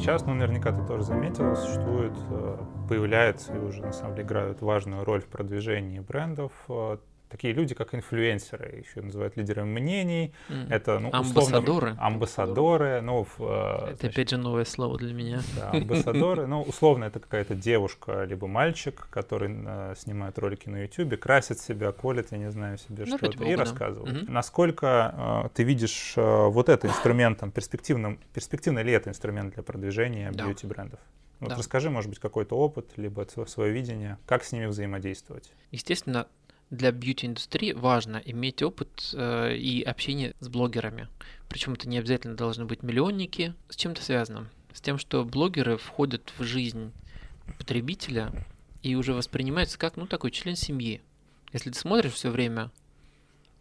Сейчас, 0.05 0.23
ну, 0.23 0.35
наверняка 0.35 0.71
ты 0.71 0.85
тоже 0.85 1.01
заметил, 1.01 1.55
существует, 1.55 2.13
э, 2.29 2.57
появляется 2.87 3.55
и 3.55 3.57
уже 3.57 3.81
на 3.81 3.91
самом 3.91 4.13
деле 4.13 4.27
играют 4.27 4.61
важную 4.61 5.03
роль 5.03 5.21
в 5.21 5.25
продвижении 5.25 5.99
брендов 5.99 6.51
э, 6.69 6.97
такие 7.35 7.53
люди, 7.53 7.75
как 7.75 7.93
инфлюенсеры, 7.93 8.83
еще 8.85 9.01
называют 9.01 9.35
лидерами 9.35 9.79
мнений. 9.79 10.33
Mm. 10.47 10.73
Это, 10.73 10.99
ну, 10.99 11.09
условно, 11.09 11.57
амбассадоры. 11.57 11.95
Амбассадоры. 11.99 13.01
Ну, 13.01 13.25
в, 13.25 13.41
э, 13.41 13.89
это 13.89 13.97
значит, 13.99 14.13
опять 14.13 14.29
же 14.29 14.37
новое 14.37 14.63
слово 14.63 14.97
для 14.97 15.13
меня. 15.13 15.41
Да, 15.57 15.71
амбассадоры. 15.71 16.47
Ну, 16.47 16.61
условно, 16.61 17.03
это 17.03 17.19
какая-то 17.19 17.53
девушка, 17.53 18.23
либо 18.23 18.47
мальчик, 18.47 19.07
который 19.09 19.53
э, 19.53 19.95
снимает 19.97 20.39
ролики 20.39 20.69
на 20.69 20.83
YouTube, 20.83 21.19
красит 21.19 21.59
себя, 21.59 21.91
колет, 21.91 22.31
я 22.31 22.37
не 22.37 22.51
знаю, 22.51 22.77
себе 22.77 23.03
ну, 23.05 23.17
что-то, 23.17 23.43
и 23.43 23.55
рассказывает. 23.55 24.15
Mm-hmm. 24.15 24.31
Насколько 24.31 25.43
э, 25.45 25.49
ты 25.53 25.63
видишь 25.63 26.13
э, 26.15 26.47
вот 26.47 26.69
это 26.69 26.87
инструментом, 26.87 27.51
перспективным, 27.51 28.17
перспективный 28.33 28.83
ли 28.83 28.93
это 28.93 29.09
инструмент 29.09 29.53
для 29.55 29.63
продвижения 29.63 30.31
да. 30.31 30.45
бьюти-брендов? 30.45 30.99
Вот 31.41 31.49
да. 31.49 31.55
расскажи, 31.57 31.89
может 31.89 32.09
быть, 32.09 32.19
какой-то 32.19 32.55
опыт, 32.57 32.91
либо 32.95 33.27
свое 33.45 33.73
видение, 33.73 34.17
как 34.25 34.45
с 34.45 34.53
ними 34.53 34.67
взаимодействовать. 34.67 35.51
Естественно, 35.71 36.27
для 36.69 36.91
бьюти-индустрии 36.91 37.73
важно 37.73 38.21
иметь 38.25 38.63
опыт 38.63 39.11
э, 39.13 39.55
и 39.55 39.81
общение 39.83 40.33
с 40.39 40.47
блогерами. 40.47 41.07
Причем 41.47 41.73
это 41.73 41.87
не 41.87 41.97
обязательно 41.97 42.35
должны 42.35 42.65
быть 42.65 42.83
миллионники. 42.83 43.53
С 43.69 43.75
чем 43.75 43.91
это 43.91 44.03
связано? 44.03 44.49
С 44.73 44.81
тем, 44.81 44.97
что 44.97 45.23
блогеры 45.23 45.77
входят 45.77 46.33
в 46.37 46.43
жизнь 46.43 46.91
потребителя 47.57 48.31
и 48.81 48.95
уже 48.95 49.13
воспринимаются 49.13 49.77
как, 49.77 49.95
ну, 49.95 50.07
такой 50.07 50.31
член 50.31 50.55
семьи. 50.55 51.01
Если 51.53 51.69
ты 51.69 51.77
смотришь 51.77 52.13
все 52.13 52.29
время 52.29 52.71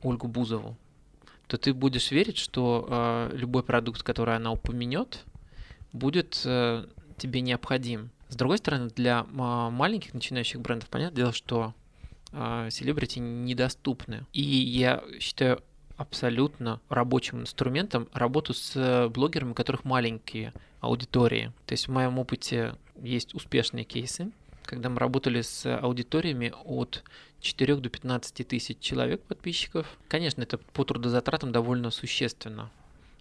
Ольгу 0.02 0.26
Бузову, 0.26 0.76
то 1.46 1.58
ты 1.58 1.74
будешь 1.74 2.10
верить, 2.10 2.38
что 2.38 2.86
э, 2.88 3.36
любой 3.36 3.62
продукт, 3.62 4.02
который 4.02 4.34
она 4.34 4.50
упомянет, 4.50 5.24
будет 5.92 6.40
э, 6.44 6.86
тебе 7.18 7.40
необходим. 7.42 8.10
С 8.28 8.36
другой 8.36 8.58
стороны, 8.58 8.88
для 8.88 9.26
э, 9.28 9.32
маленьких 9.70 10.14
начинающих 10.14 10.60
брендов, 10.60 10.88
понятное 10.88 11.16
дело, 11.16 11.32
что 11.32 11.74
селебрити 12.70 13.20
недоступны. 13.20 14.26
И 14.32 14.42
я 14.42 15.02
считаю 15.20 15.62
абсолютно 15.96 16.80
рабочим 16.88 17.40
инструментом 17.40 18.08
работу 18.12 18.52
с 18.54 19.08
блогерами, 19.08 19.52
у 19.52 19.54
которых 19.54 19.84
маленькие 19.84 20.52
аудитории. 20.80 21.52
То 21.66 21.74
есть 21.74 21.88
в 21.88 21.92
моем 21.92 22.18
опыте 22.18 22.74
есть 23.00 23.34
успешные 23.34 23.84
кейсы, 23.84 24.30
когда 24.64 24.88
мы 24.88 24.98
работали 24.98 25.42
с 25.42 25.78
аудиториями 25.78 26.52
от 26.64 27.04
4 27.40 27.76
до 27.76 27.88
15 27.88 28.48
тысяч 28.48 28.78
человек 28.80 29.20
подписчиков. 29.22 29.86
Конечно, 30.08 30.42
это 30.42 30.58
по 30.58 30.84
трудозатратам 30.84 31.52
довольно 31.52 31.90
существенно, 31.90 32.70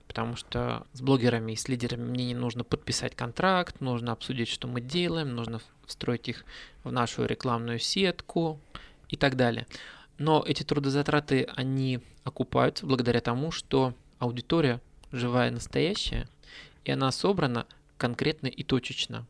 потому 0.08 0.36
что 0.36 0.88
с 0.94 1.02
блогерами 1.02 1.52
и 1.52 1.56
с 1.56 1.68
лидерами 1.68 2.10
мне 2.10 2.28
не 2.28 2.36
нужно 2.36 2.64
подписать 2.64 3.16
контракт, 3.16 3.82
нужно 3.82 4.14
обсудить, 4.14 4.48
что 4.48 4.68
мы 4.68 4.82
делаем, 4.82 5.36
нужно 5.36 5.60
встроить 5.86 6.30
их 6.30 6.46
в 6.84 6.92
нашу 6.92 7.26
рекламную 7.26 7.80
сетку, 7.80 8.60
и 9.14 9.16
так 9.16 9.36
далее. 9.36 9.68
Но 10.18 10.44
эти 10.46 10.64
трудозатраты, 10.64 11.48
они 11.56 12.00
окупаются 12.24 12.86
благодаря 12.88 13.22
тому, 13.22 13.52
что 13.52 13.94
аудитория 14.18 14.82
живая, 15.12 15.52
настоящая, 15.52 16.28
и 16.84 16.92
она 16.92 17.12
собрана 17.12 17.68
конкретно 17.98 18.48
и 18.48 18.64
точечно. 18.64 19.28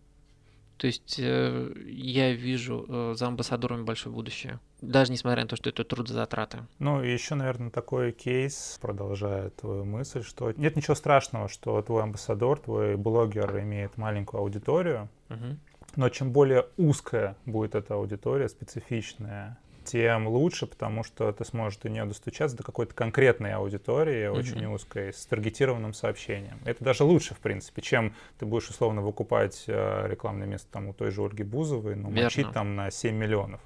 То 0.77 0.87
есть 0.87 1.17
э, 1.19 1.73
я 1.85 2.31
вижу 2.31 2.85
э, 2.87 3.13
за 3.15 3.27
амбассадорами 3.27 3.83
большое 3.83 4.15
будущее, 4.15 4.59
даже 4.81 5.11
несмотря 5.11 5.43
на 5.43 5.49
то, 5.49 5.55
что 5.57 5.69
это 5.69 5.83
трудозатраты. 5.83 6.59
Ну 6.79 7.03
и 7.03 7.11
еще, 7.11 7.35
наверное, 7.35 7.69
такой 7.69 8.13
кейс, 8.13 8.79
продолжая 8.81 9.49
твою 9.49 9.83
мысль, 9.83 10.23
что 10.23 10.51
нет 10.53 10.75
ничего 10.77 10.95
страшного, 10.95 11.49
что 11.49 11.81
твой 11.81 12.03
амбассадор, 12.03 12.59
твой 12.59 12.95
блогер 12.95 13.59
имеет 13.59 13.97
маленькую 13.97 14.41
аудиторию, 14.41 15.09
угу. 15.29 15.57
но 15.97 16.09
чем 16.09 16.31
более 16.31 16.67
узкая 16.77 17.35
будет 17.45 17.75
эта 17.75 17.95
аудитория, 17.95 18.47
специфичная, 18.49 19.57
тем 19.83 20.27
лучше, 20.27 20.65
потому 20.65 21.03
что 21.03 21.31
ты 21.31 21.45
сможешь 21.45 21.79
до 21.79 21.89
нее 21.89 22.05
достучаться 22.05 22.57
до 22.57 22.63
какой-то 22.63 22.93
конкретной 22.93 23.53
аудитории, 23.53 24.25
mm-hmm. 24.25 24.39
очень 24.39 24.65
узкой, 24.65 25.13
с 25.13 25.25
таргетированным 25.25 25.93
сообщением. 25.93 26.59
Это 26.65 26.83
даже 26.83 27.03
лучше, 27.03 27.35
в 27.35 27.39
принципе, 27.39 27.81
чем 27.81 28.13
ты 28.39 28.45
будешь 28.45 28.69
условно 28.69 29.01
выкупать 29.01 29.65
э, 29.67 30.07
рекламное 30.07 30.47
место 30.47 30.67
там 30.71 30.89
у 30.89 30.93
той 30.93 31.11
же 31.11 31.21
Ольги 31.21 31.43
Бузовой, 31.43 31.95
но 31.95 32.09
Верно. 32.09 32.23
мочить 32.23 32.51
там 32.51 32.75
на 32.75 32.91
7 32.91 33.15
миллионов. 33.15 33.61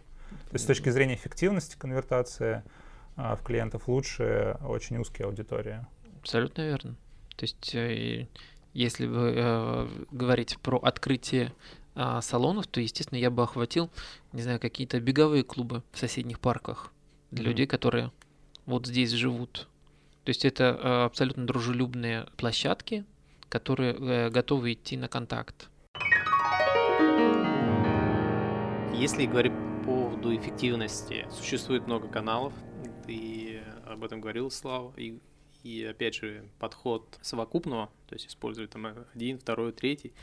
То 0.49 0.53
есть 0.53 0.65
с 0.65 0.67
точки 0.67 0.89
зрения 0.89 1.15
эффективности 1.15 1.77
конвертации 1.77 2.63
э, 3.15 3.35
в 3.35 3.43
клиентов 3.43 3.87
лучше 3.87 4.57
очень 4.65 4.97
узкие 4.97 5.27
аудитории. 5.27 5.85
Абсолютно 6.19 6.63
верно. 6.63 6.95
То 7.35 7.43
есть 7.43 7.75
э, 7.75 8.27
если 8.73 9.07
вы 9.07 9.33
э, 9.35 9.87
говорить 10.11 10.59
про 10.59 10.77
открытие 10.77 11.53
а, 11.99 12.21
салонов, 12.21 12.67
то, 12.67 12.79
естественно, 12.79 13.17
я 13.17 13.31
бы 13.31 13.41
охватил, 13.41 13.89
не 14.31 14.43
знаю, 14.43 14.59
какие-то 14.59 14.99
беговые 14.99 15.43
клубы 15.43 15.81
в 15.91 15.97
соседних 15.97 16.39
парках 16.39 16.93
для 17.31 17.43
mm-hmm. 17.43 17.47
людей, 17.47 17.65
которые 17.65 18.11
вот 18.67 18.85
здесь 18.85 19.09
живут. 19.09 19.67
То 20.23 20.29
есть 20.29 20.45
это 20.45 20.77
а, 20.79 21.05
абсолютно 21.05 21.47
дружелюбные 21.47 22.27
площадки, 22.37 23.03
которые 23.49 23.95
э, 23.95 24.29
готовы 24.29 24.73
идти 24.73 24.95
на 24.95 25.07
контакт. 25.07 25.69
Если 28.93 29.25
говорить 29.25 29.53
по 29.53 29.85
поводу 29.85 30.35
эффективности, 30.35 31.25
существует 31.31 31.87
много 31.87 32.09
каналов, 32.09 32.53
ты 33.07 33.61
об 33.87 34.03
этом 34.03 34.21
говорил, 34.21 34.51
Слава, 34.51 34.93
и, 34.97 35.17
и 35.63 35.83
опять 35.83 36.13
же 36.13 36.47
подход 36.59 37.17
совокупного, 37.23 37.89
то 38.07 38.13
есть 38.13 38.27
использовать 38.27 38.69
там 38.69 38.85
один, 39.15 39.39
второй, 39.39 39.71
третий 39.71 40.13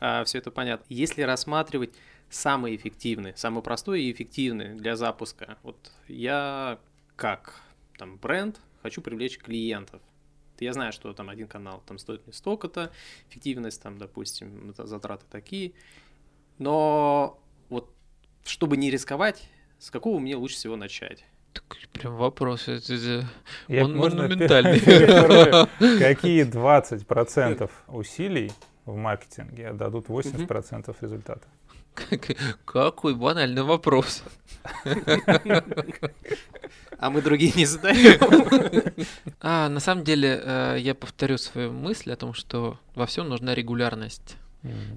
а, 0.00 0.24
все 0.24 0.38
это 0.38 0.50
понятно. 0.50 0.84
Если 0.88 1.22
рассматривать 1.22 1.90
самый 2.30 2.76
эффективный, 2.76 3.32
самый 3.36 3.62
простой 3.62 4.02
и 4.02 4.12
эффективный 4.12 4.74
для 4.74 4.96
запуска, 4.96 5.58
вот 5.62 5.92
я 6.08 6.78
как 7.16 7.60
там 7.96 8.16
бренд, 8.16 8.60
хочу 8.82 9.00
привлечь 9.00 9.38
клиентов. 9.38 10.00
Я 10.60 10.72
знаю, 10.72 10.92
что 10.92 11.12
там 11.12 11.30
один 11.30 11.46
канал 11.46 11.82
там 11.86 11.98
стоит 11.98 12.24
мне 12.26 12.32
столько-то, 12.32 12.90
эффективность 13.30 13.80
там, 13.82 13.98
допустим, 13.98 14.74
затраты 14.76 15.24
такие. 15.30 15.72
Но 16.58 17.40
вот 17.68 17.94
чтобы 18.44 18.76
не 18.76 18.90
рисковать, 18.90 19.48
с 19.78 19.90
какого 19.90 20.18
мне 20.18 20.36
лучше 20.36 20.56
всего 20.56 20.76
начать? 20.76 21.24
Так, 21.52 21.78
прям 21.92 22.16
вопрос, 22.16 22.68
это, 22.68 22.94
это, 22.94 23.28
Я, 23.68 23.84
он 23.84 23.96
можно 23.96 24.22
монументальный. 24.22 24.80
Какие 25.98 26.44
20% 26.44 27.70
усилий 27.88 28.52
в 28.92 28.96
маркетинге 28.96 29.72
дадут 29.72 30.06
80% 30.06 30.96
результата? 31.00 31.46
Какой 32.64 33.14
банальный 33.14 33.62
вопрос. 33.62 34.22
А 36.98 37.10
мы 37.10 37.22
другие 37.22 37.52
не 37.54 37.64
задаем. 37.64 38.18
А, 39.40 39.68
на 39.68 39.80
самом 39.80 40.04
деле, 40.04 40.40
э, 40.42 40.76
я 40.80 40.94
повторю 40.94 41.38
свою 41.38 41.72
мысль 41.72 42.12
о 42.12 42.16
том, 42.16 42.34
что 42.34 42.78
во 42.94 43.06
всем 43.06 43.28
нужна 43.28 43.54
регулярность. 43.54 44.36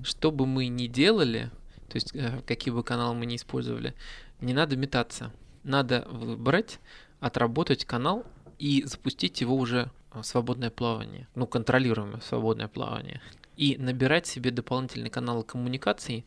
Что 0.04 0.32
бы 0.32 0.46
мы 0.48 0.68
ни 0.68 0.88
делали, 0.88 1.52
то 1.90 1.96
есть 1.96 2.16
э, 2.16 2.42
какие 2.48 2.74
бы 2.74 2.84
каналы 2.84 3.14
мы 3.14 3.26
ни 3.26 3.36
использовали, 3.36 3.94
не 4.42 4.54
надо 4.54 4.76
метаться. 4.76 5.32
Надо 5.64 6.08
выбрать, 6.10 6.80
отработать 7.20 7.86
канал 7.86 8.26
и 8.58 8.84
запустить 8.84 9.42
его 9.42 9.56
уже 9.56 9.92
в 10.14 10.24
свободное 10.24 10.72
плавание, 10.72 11.28
ну, 11.36 11.48
контролируемое 11.48 12.22
свободное 12.22 12.68
плавание, 12.68 13.22
и 13.62 13.78
набирать 13.78 14.26
себе 14.26 14.50
дополнительные 14.50 15.12
каналы 15.12 15.44
коммуникаций 15.44 16.26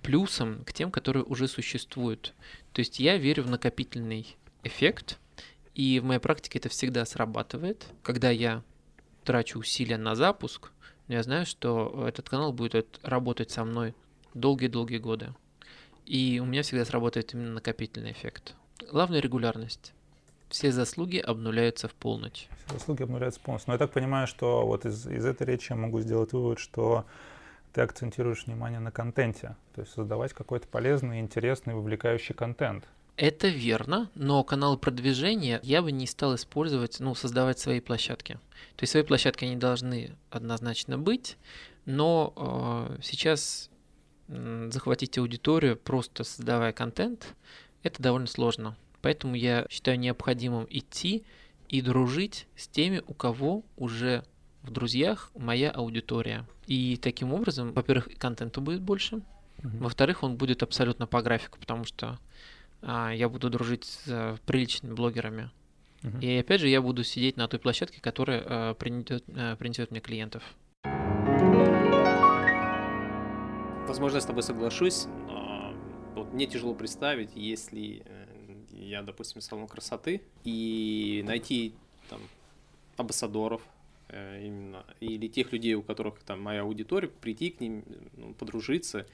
плюсом 0.00 0.64
к 0.64 0.72
тем, 0.72 0.90
которые 0.90 1.24
уже 1.24 1.46
существуют. 1.46 2.32
То 2.72 2.78
есть 2.80 2.98
я 2.98 3.18
верю 3.18 3.42
в 3.42 3.50
накопительный 3.50 4.34
эффект, 4.62 5.18
и 5.74 6.00
в 6.00 6.04
моей 6.04 6.20
практике 6.20 6.58
это 6.58 6.70
всегда 6.70 7.04
срабатывает. 7.04 7.86
Когда 8.02 8.30
я 8.30 8.62
трачу 9.24 9.58
усилия 9.58 9.98
на 9.98 10.14
запуск, 10.14 10.72
я 11.06 11.22
знаю, 11.22 11.44
что 11.44 12.06
этот 12.08 12.30
канал 12.30 12.50
будет 12.50 12.98
работать 13.02 13.50
со 13.50 13.62
мной 13.64 13.94
долгие-долгие 14.32 14.98
годы. 14.98 15.34
И 16.06 16.40
у 16.42 16.46
меня 16.46 16.62
всегда 16.62 16.86
сработает 16.86 17.34
именно 17.34 17.52
накопительный 17.52 18.12
эффект. 18.12 18.54
Главное 18.90 19.20
регулярность. 19.20 19.92
Все 20.50 20.72
заслуги 20.72 21.18
обнуляются 21.18 21.86
в 21.86 21.94
полночь. 21.94 22.48
Все 22.66 22.74
заслуги 22.74 23.04
обнуляются 23.04 23.40
полностью. 23.40 23.70
Но 23.70 23.74
я 23.74 23.78
так 23.78 23.92
понимаю, 23.92 24.26
что 24.26 24.66
вот 24.66 24.84
из, 24.84 25.06
из 25.06 25.24
этой 25.24 25.46
речи 25.46 25.68
я 25.70 25.76
могу 25.76 26.00
сделать 26.00 26.32
вывод, 26.32 26.58
что 26.58 27.06
ты 27.72 27.82
акцентируешь 27.82 28.46
внимание 28.46 28.80
на 28.80 28.90
контенте, 28.90 29.56
то 29.74 29.82
есть 29.82 29.92
создавать 29.92 30.32
какой-то 30.32 30.66
полезный, 30.66 31.20
интересный, 31.20 31.74
вовлекающий 31.74 32.34
контент. 32.34 32.84
Это 33.16 33.48
верно, 33.48 34.10
но 34.14 34.42
каналы 34.42 34.76
продвижения 34.76 35.60
я 35.62 35.82
бы 35.82 35.92
не 35.92 36.06
стал 36.06 36.34
использовать, 36.34 36.98
ну, 37.00 37.14
создавать 37.14 37.58
свои 37.58 37.78
площадки. 37.80 38.34
То 38.76 38.82
есть 38.82 38.92
свои 38.92 39.04
площадки 39.04 39.44
они 39.44 39.56
должны 39.56 40.16
однозначно 40.30 40.98
быть, 40.98 41.36
но 41.84 42.32
э, 42.36 43.02
сейчас 43.02 43.70
э, 44.28 44.68
захватить 44.72 45.16
аудиторию 45.18 45.76
просто 45.76 46.24
создавая 46.24 46.72
контент, 46.72 47.34
это 47.82 48.02
довольно 48.02 48.26
сложно. 48.26 48.76
Поэтому 49.02 49.34
я 49.34 49.66
считаю 49.70 49.98
необходимым 49.98 50.66
идти 50.68 51.24
и 51.68 51.80
дружить 51.80 52.46
с 52.56 52.68
теми, 52.68 53.02
у 53.06 53.14
кого 53.14 53.64
уже 53.76 54.24
в 54.62 54.70
друзьях 54.70 55.30
моя 55.34 55.70
аудитория. 55.70 56.46
И 56.66 56.98
таким 57.00 57.32
образом, 57.32 57.72
во-первых, 57.72 58.08
контента 58.18 58.60
будет 58.60 58.82
больше, 58.82 59.16
uh-huh. 59.16 59.78
во-вторых, 59.78 60.22
он 60.22 60.36
будет 60.36 60.62
абсолютно 60.62 61.06
по 61.06 61.22
графику, 61.22 61.58
потому 61.58 61.84
что 61.84 62.18
а, 62.82 63.10
я 63.10 63.28
буду 63.28 63.50
дружить 63.50 63.84
с 63.84 64.04
а, 64.08 64.36
приличными 64.46 64.94
блогерами. 64.94 65.50
Uh-huh. 66.02 66.20
И 66.20 66.38
опять 66.38 66.60
же, 66.60 66.68
я 66.68 66.82
буду 66.82 67.04
сидеть 67.04 67.36
на 67.36 67.48
той 67.48 67.60
площадке, 67.60 68.00
которая 68.00 68.44
а, 68.46 68.74
принесет, 68.74 69.24
а, 69.28 69.56
принесет 69.56 69.90
мне 69.90 70.00
клиентов. 70.00 70.42
Возможно, 73.86 74.16
я 74.16 74.20
с 74.20 74.26
тобой 74.26 74.42
соглашусь, 74.42 75.06
но 75.26 75.74
вот 76.14 76.32
мне 76.32 76.46
тяжело 76.46 76.74
представить, 76.74 77.30
если 77.34 78.02
э, 78.04 78.29
я, 78.80 79.02
допустим, 79.02 79.40
салон 79.40 79.68
красоты, 79.68 80.22
и 80.44 81.22
найти 81.24 81.74
там 82.08 82.20
амбассадоров, 82.96 83.62
Э, 84.12 84.42
именно, 84.44 84.84
или 84.98 85.28
тех 85.28 85.52
людей, 85.52 85.74
у 85.74 85.82
которых 85.82 86.20
там 86.20 86.42
моя 86.42 86.62
аудитория, 86.62 87.08
прийти 87.08 87.50
к 87.50 87.60
ним, 87.60 87.84
ну, 88.16 88.34
подружиться. 88.34 89.06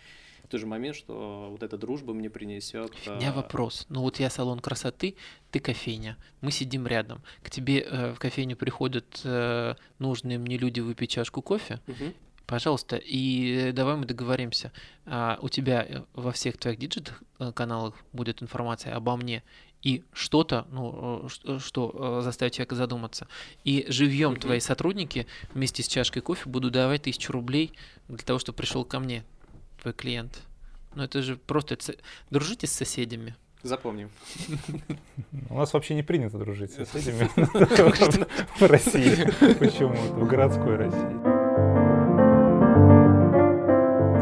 В 0.45 0.49
тот 0.49 0.61
же 0.61 0.67
момент, 0.67 0.97
что 0.97 1.49
вот 1.51 1.63
эта 1.63 1.77
дружба 1.77 2.15
мне 2.15 2.31
принесет. 2.31 2.95
Фигня 2.95 3.31
а... 3.31 3.35
вопрос. 3.35 3.85
Ну 3.89 4.01
вот 4.01 4.21
я 4.21 4.31
салон 4.31 4.61
красоты, 4.61 5.17
ты 5.51 5.61
кофейня. 5.61 6.17
Мы 6.41 6.51
сидим 6.51 6.87
рядом. 6.87 7.21
К 7.43 7.51
тебе 7.51 7.81
э, 7.81 8.13
в 8.15 8.19
кофейню 8.19 8.57
приходят 8.57 9.21
э, 9.25 9.75
нужные 9.99 10.39
мне 10.39 10.57
люди 10.57 10.81
выпить 10.81 11.11
чашку 11.11 11.43
кофе. 11.43 11.81
Угу. 11.89 12.13
Пожалуйста, 12.47 12.97
и 12.97 13.73
давай 13.73 13.97
мы 13.97 14.05
договоримся. 14.05 14.73
А, 15.05 15.39
у 15.43 15.49
тебя 15.49 15.85
э, 15.85 16.03
во 16.15 16.31
всех 16.31 16.57
твоих 16.59 16.79
digital 16.79 17.13
каналах 17.55 17.95
будет 18.13 18.41
информация 18.41 18.95
обо 18.95 19.17
мне 19.17 19.43
и 19.83 20.05
что-то, 20.13 20.67
ну, 20.71 21.29
э, 21.45 21.59
что 21.59 22.19
э, 22.19 22.23
заставит 22.23 22.55
человека 22.55 22.75
задуматься. 22.75 23.27
И 23.65 23.85
живьем 23.89 24.33
mm-hmm. 24.33 24.41
твои 24.41 24.61
сотрудники 24.61 25.27
вместе 25.55 25.83
с 25.83 25.89
чашкой 25.89 26.21
кофе 26.21 26.49
будут 26.49 26.73
давать 26.73 27.03
тысячу 27.03 27.33
рублей 27.33 27.73
для 28.09 28.19
того, 28.19 28.39
чтобы 28.39 28.57
пришел 28.57 28.85
ко 28.85 29.01
мне 29.01 29.25
твой 29.83 29.95
клиент. 29.95 30.43
Ну, 30.95 31.03
это 31.03 31.23
же 31.23 31.37
просто... 31.37 31.75
Это... 31.75 31.95
Дружите 32.31 32.67
с 32.67 32.73
соседями. 32.73 33.35
Запомним. 33.63 34.11
У 35.51 35.59
нас 35.59 35.73
вообще 35.73 35.95
не 35.95 36.03
принято 36.03 36.39
дружить 36.39 36.73
с 36.73 36.77
соседями 36.77 37.29
в 38.59 38.63
России. 38.63 39.25
Почему-то, 39.55 40.15
в 40.15 40.29
городской 40.29 40.77
России. 40.77 41.26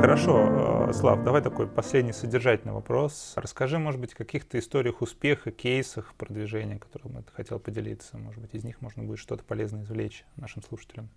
Хорошо, 0.05 0.88
э, 0.90 0.93
Слав, 0.93 1.25
давай 1.25 1.40
такой 1.40 1.67
последний 1.67 2.12
содержательный 2.12 2.75
вопрос. 2.75 3.33
Расскажи, 3.37 3.79
может 3.79 3.99
быть, 3.99 4.12
о 4.12 4.17
каких-то 4.17 4.59
историях 4.59 5.01
успеха, 5.01 5.51
кейсах 5.51 6.12
продвижения, 6.19 6.79
которыми 6.79 7.23
ты 7.23 7.33
хотел 7.33 7.59
поделиться. 7.59 8.19
Может 8.19 8.43
быть, 8.43 8.53
из 8.53 8.64
них 8.64 8.83
можно 8.83 9.03
будет 9.03 9.19
что-то 9.19 9.45
полезное 9.45 9.85
извлечь 9.85 10.27
нашим 10.37 10.62
слушателям. 10.62 11.09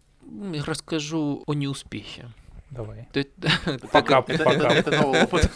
Я 0.54 0.64
расскажу 0.64 1.44
о 1.46 1.54
неуспехе. 1.54 2.30
Давай. 2.72 3.10
Пока, 3.92 4.22
пока. 4.22 4.74
Это 4.74 5.02
новый 5.02 5.24
опыт. 5.24 5.52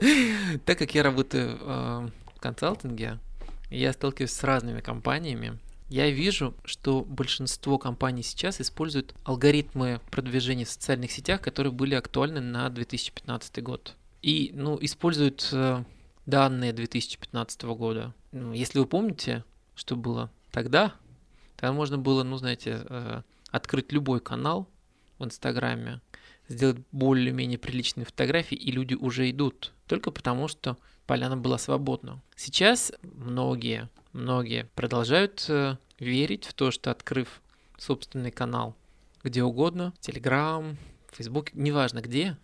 Так 0.64 0.78
как 0.78 0.94
я 0.94 1.02
работаю 1.02 1.58
э, 1.60 2.08
в 2.36 2.40
консалтинге, 2.40 3.18
я 3.70 3.92
сталкиваюсь 3.92 4.30
с 4.30 4.44
разными 4.44 4.80
компаниями, 4.80 5.58
я 5.88 6.10
вижу, 6.10 6.54
что 6.64 7.02
большинство 7.02 7.78
компаний 7.78 8.22
сейчас 8.22 8.60
используют 8.60 9.14
алгоритмы 9.24 10.00
продвижения 10.10 10.64
в 10.64 10.70
социальных 10.70 11.12
сетях, 11.12 11.40
которые 11.40 11.72
были 11.72 11.94
актуальны 11.94 12.40
на 12.40 12.68
2015 12.70 13.62
год. 13.62 13.94
И 14.22 14.50
ну, 14.54 14.78
используют 14.80 15.48
э, 15.52 15.84
данные 16.26 16.72
2015 16.72 17.62
года. 17.62 18.14
Ну, 18.32 18.52
если 18.52 18.80
вы 18.80 18.86
помните, 18.86 19.44
что 19.76 19.94
было 19.94 20.30
тогда, 20.50 20.94
тогда 21.56 21.72
можно 21.72 21.98
было, 21.98 22.24
ну, 22.24 22.36
знаете, 22.36 22.82
э, 22.88 23.22
открыть 23.50 23.92
любой 23.92 24.20
канал 24.20 24.68
в 25.18 25.24
Инстаграме, 25.24 26.00
сделать 26.48 26.78
более-менее 26.90 27.58
приличные 27.58 28.04
фотографии, 28.04 28.56
и 28.56 28.72
люди 28.72 28.94
уже 28.94 29.30
идут. 29.30 29.72
Только 29.86 30.10
потому, 30.10 30.48
что 30.48 30.76
поляна 31.06 31.36
была 31.36 31.58
свободна. 31.58 32.20
Сейчас 32.34 32.92
многие 33.02 33.88
многие 34.16 34.68
продолжают 34.74 35.44
э, 35.48 35.76
верить 35.98 36.44
в 36.44 36.54
то, 36.54 36.70
что 36.70 36.90
открыв 36.90 37.40
собственный 37.78 38.30
канал 38.30 38.74
где 39.22 39.42
угодно, 39.42 39.92
Telegram, 40.00 40.76
Facebook, 41.12 41.52
неважно 41.52 42.00
где, 42.00 42.36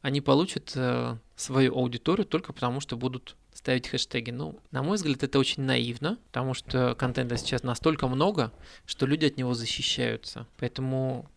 они 0.00 0.20
получат 0.20 0.72
э, 0.76 1.16
свою 1.36 1.76
аудиторию 1.76 2.24
только 2.24 2.52
потому, 2.52 2.80
что 2.80 2.96
будут 2.96 3.36
ставить 3.52 3.88
хэштеги. 3.88 4.30
Ну, 4.30 4.60
на 4.70 4.82
мой 4.82 4.96
взгляд, 4.96 5.22
это 5.24 5.38
очень 5.38 5.64
наивно, 5.64 6.18
потому 6.26 6.54
что 6.54 6.94
контента 6.94 7.36
сейчас 7.36 7.64
настолько 7.64 8.06
много, 8.06 8.52
что 8.86 9.06
люди 9.06 9.26
от 9.26 9.36
него 9.36 9.54
защищаются. 9.54 10.46
Поэтому 10.56 11.28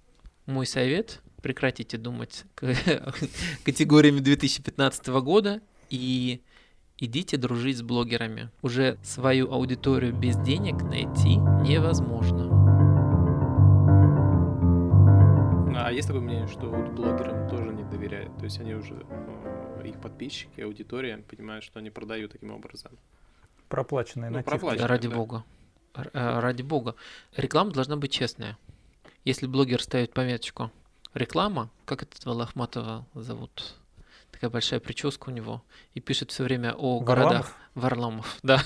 мой 0.45 0.65
совет– 0.65 1.21
прекратите 1.43 1.97
думать 1.97 2.45
категориями 3.65 4.19
2015 4.21 5.07
года 5.07 5.61
и 5.89 6.41
Идите 6.97 7.37
дружить 7.37 7.77
с 7.77 7.81
блогерами. 7.81 8.49
Уже 8.61 8.97
свою 9.03 9.51
аудиторию 9.51 10.13
без 10.13 10.37
денег 10.37 10.83
найти 10.83 11.37
невозможно. 11.37 12.61
А 15.75 15.91
есть 15.91 16.07
такое 16.07 16.21
мнение, 16.21 16.47
что 16.47 16.69
вот 16.69 16.91
блогерам 16.91 17.49
тоже 17.49 17.73
не 17.73 17.83
доверяют. 17.83 18.37
То 18.37 18.45
есть 18.45 18.59
они 18.59 18.73
уже, 18.73 19.05
э, 19.09 19.87
их 19.87 19.99
подписчики, 19.99 20.61
аудитория 20.61 21.17
понимают, 21.17 21.65
что 21.65 21.79
они 21.79 21.89
продают 21.89 22.31
таким 22.31 22.51
образом. 22.51 22.91
Проплаченные 23.69 24.29
ну, 24.29 24.43
проплаченные, 24.43 24.87
Ради 24.87 25.09
да. 25.09 25.15
бога. 25.15 25.43
Э, 25.95 26.39
ради 26.39 26.61
бога. 26.61 26.95
Реклама 27.35 27.71
должна 27.71 27.97
быть 27.97 28.11
честная. 28.11 28.57
Если 29.25 29.47
блогер 29.47 29.81
ставит 29.81 30.13
пометочку 30.13 30.71
реклама, 31.13 31.69
как 31.85 32.03
этого 32.03 32.33
Лохматова 32.33 33.05
зовут? 33.13 33.75
Такая 34.43 34.51
большая 34.51 34.79
прическа 34.81 35.29
у 35.29 35.31
него, 35.31 35.63
и 35.93 36.01
пишет 36.01 36.31
все 36.31 36.43
время 36.43 36.73
о 36.73 36.99
Варламов? 36.99 37.05
городах. 37.05 37.53
Варламов, 37.75 38.37
да. 38.43 38.61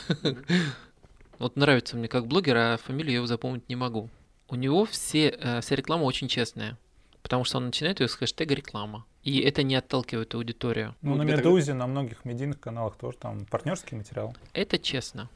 Вот 1.38 1.56
нравится 1.56 1.96
мне 1.96 2.08
как 2.08 2.26
блогер, 2.26 2.58
а 2.58 2.78
фамилию 2.78 3.12
я 3.12 3.18
его 3.18 3.28
запомнить 3.28 3.70
не 3.70 3.76
могу. 3.76 4.10
У 4.50 4.56
него 4.56 4.86
все, 4.86 5.30
э, 5.30 5.62
вся 5.62 5.76
реклама 5.76 6.04
очень 6.04 6.28
честная, 6.28 6.80
потому 7.22 7.44
что 7.44 7.58
он 7.58 7.68
начинает 7.68 8.00
ее 8.00 8.08
с 8.08 8.16
хэштега 8.16 8.56
реклама. 8.56 9.06
И 9.22 9.40
это 9.42 9.62
не 9.62 9.76
отталкивает 9.76 10.34
аудиторию. 10.34 10.96
Ну, 11.04 11.14
на 11.14 11.22
Медузе, 11.22 11.76
на 11.76 11.86
многих 11.86 12.26
медийных 12.26 12.60
каналах 12.60 12.96
тоже 12.96 13.18
там 13.18 13.46
партнерский 13.46 13.96
материал. 13.96 14.36
Это 14.54 14.80
честно. 14.80 15.30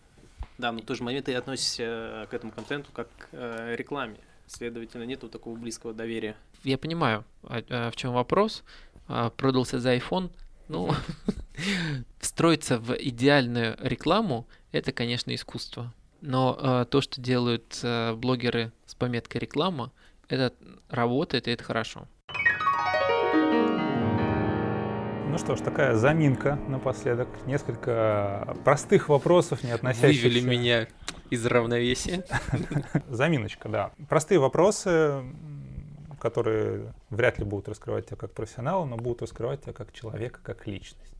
Да, 0.57 0.71
но 0.71 0.79
в 0.79 0.85
тот 0.85 0.97
же 0.97 1.03
момент 1.03 1.27
ты 1.27 1.35
относишься 1.35 1.83
э, 1.83 2.27
к 2.31 2.33
этому 2.33 2.51
контенту 2.51 2.89
как 2.91 3.07
к 3.17 3.27
э, 3.33 3.75
рекламе. 3.75 4.15
Следовательно, 4.47 5.03
нету 5.03 5.29
такого 5.29 5.55
близкого 5.55 5.93
доверия. 5.93 6.35
Я 6.63 6.77
понимаю, 6.77 7.23
а, 7.43 7.89
в 7.89 7.95
чем 7.95 8.13
вопрос. 8.13 8.63
А, 9.07 9.29
продался 9.29 9.79
за 9.79 9.95
iPhone. 9.95 10.31
Ну, 10.67 10.91
встроиться 12.19 12.79
в 12.79 12.93
идеальную 12.93 13.77
рекламу– 13.81 14.47
это, 14.71 14.91
конечно, 14.91 15.33
искусство. 15.35 15.93
Но 16.21 16.57
э, 16.59 16.85
то, 16.89 17.01
что 17.01 17.19
делают 17.19 17.79
э, 17.83 18.13
блогеры 18.13 18.71
с 18.85 18.95
пометкой 18.95 19.41
реклама, 19.41 19.91
это 20.29 20.53
работает, 20.89 21.47
и 21.47 21.51
это 21.51 21.63
хорошо. 21.63 22.07
Ну 25.31 25.37
что 25.37 25.55
ж, 25.55 25.61
такая 25.61 25.95
заминка 25.95 26.59
напоследок. 26.67 27.29
Несколько 27.45 28.55
простых 28.63 29.09
вопросов, 29.09 29.63
не 29.63 29.71
относящихся... 29.71 30.27
Вывели 30.27 30.41
меня 30.41 30.87
из 31.29 31.45
равновесия. 31.45 32.25
Заминочка, 33.09 33.69
да. 33.69 33.91
Простые 34.09 34.39
вопросы, 34.39 35.23
которые 36.21 36.93
вряд 37.09 37.39
ли 37.39 37.45
будут 37.45 37.67
раскрывать 37.67 38.05
тебя 38.05 38.15
как 38.15 38.31
профессионала, 38.31 38.85
но 38.85 38.95
будут 38.95 39.23
раскрывать 39.23 39.63
тебя 39.63 39.73
как 39.73 39.91
человека, 39.91 40.39
как 40.43 40.67
личность. 40.67 41.11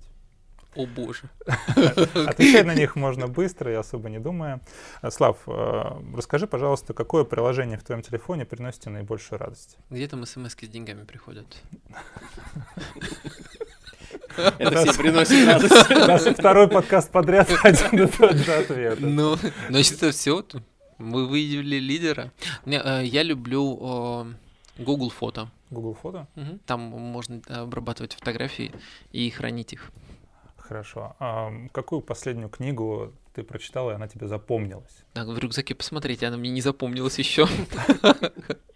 О 0.75 0.85
боже. 0.85 1.23
Отвечать 1.75 2.65
на 2.65 2.73
них 2.73 2.95
можно 2.95 3.27
быстро 3.27 3.71
и 3.71 3.75
особо 3.75 4.09
не 4.09 4.19
думая. 4.19 4.61
Слав, 5.09 5.39
э, 5.47 6.01
расскажи, 6.15 6.47
пожалуйста, 6.47 6.93
какое 6.93 7.25
приложение 7.25 7.77
в 7.77 7.83
твоем 7.83 8.01
телефоне 8.01 8.45
приносит 8.45 8.81
тебе 8.81 8.93
наибольшую 8.93 9.39
радость? 9.39 9.77
Где 9.89 10.07
там 10.07 10.25
смс 10.25 10.53
с 10.53 10.67
деньгами 10.67 11.03
приходят? 11.03 11.45
Это 14.37 14.85
все 14.85 14.97
приносит 14.97 15.45
радость. 15.47 15.89
Наш 15.89 16.21
второй 16.21 16.69
подкаст 16.69 17.11
подряд 17.11 17.49
один 17.63 18.05
и 18.05 18.07
тот 18.07 18.35
же 18.35 18.53
ответ. 18.53 18.99
Ну, 19.01 19.37
значит, 19.69 19.93
это 19.95 20.11
все. 20.11 20.45
Мы 20.97 21.27
выявили 21.27 21.77
лидера. 21.77 22.31
Э, 22.65 23.01
я 23.03 23.23
люблю 23.23 24.37
Google 24.77 25.09
фото. 25.09 25.49
Google 25.69 25.93
фото? 25.93 26.27
Там 26.65 26.81
можно 26.81 27.41
обрабатывать 27.47 28.13
фотографии 28.13 28.71
и 29.11 29.29
хранить 29.29 29.73
их. 29.73 29.91
Хорошо. 30.57 31.15
А 31.19 31.51
какую 31.73 32.01
последнюю 32.01 32.49
книгу 32.49 33.13
ты 33.33 33.43
прочитала, 33.43 33.91
и 33.91 33.93
она 33.95 34.07
тебе 34.07 34.27
запомнилась? 34.27 35.03
Так, 35.13 35.27
в 35.27 35.37
рюкзаке 35.37 35.75
посмотрите, 35.75 36.27
она 36.27 36.37
мне 36.37 36.49
не 36.49 36.61
запомнилась 36.61 37.19
еще. 37.19 37.47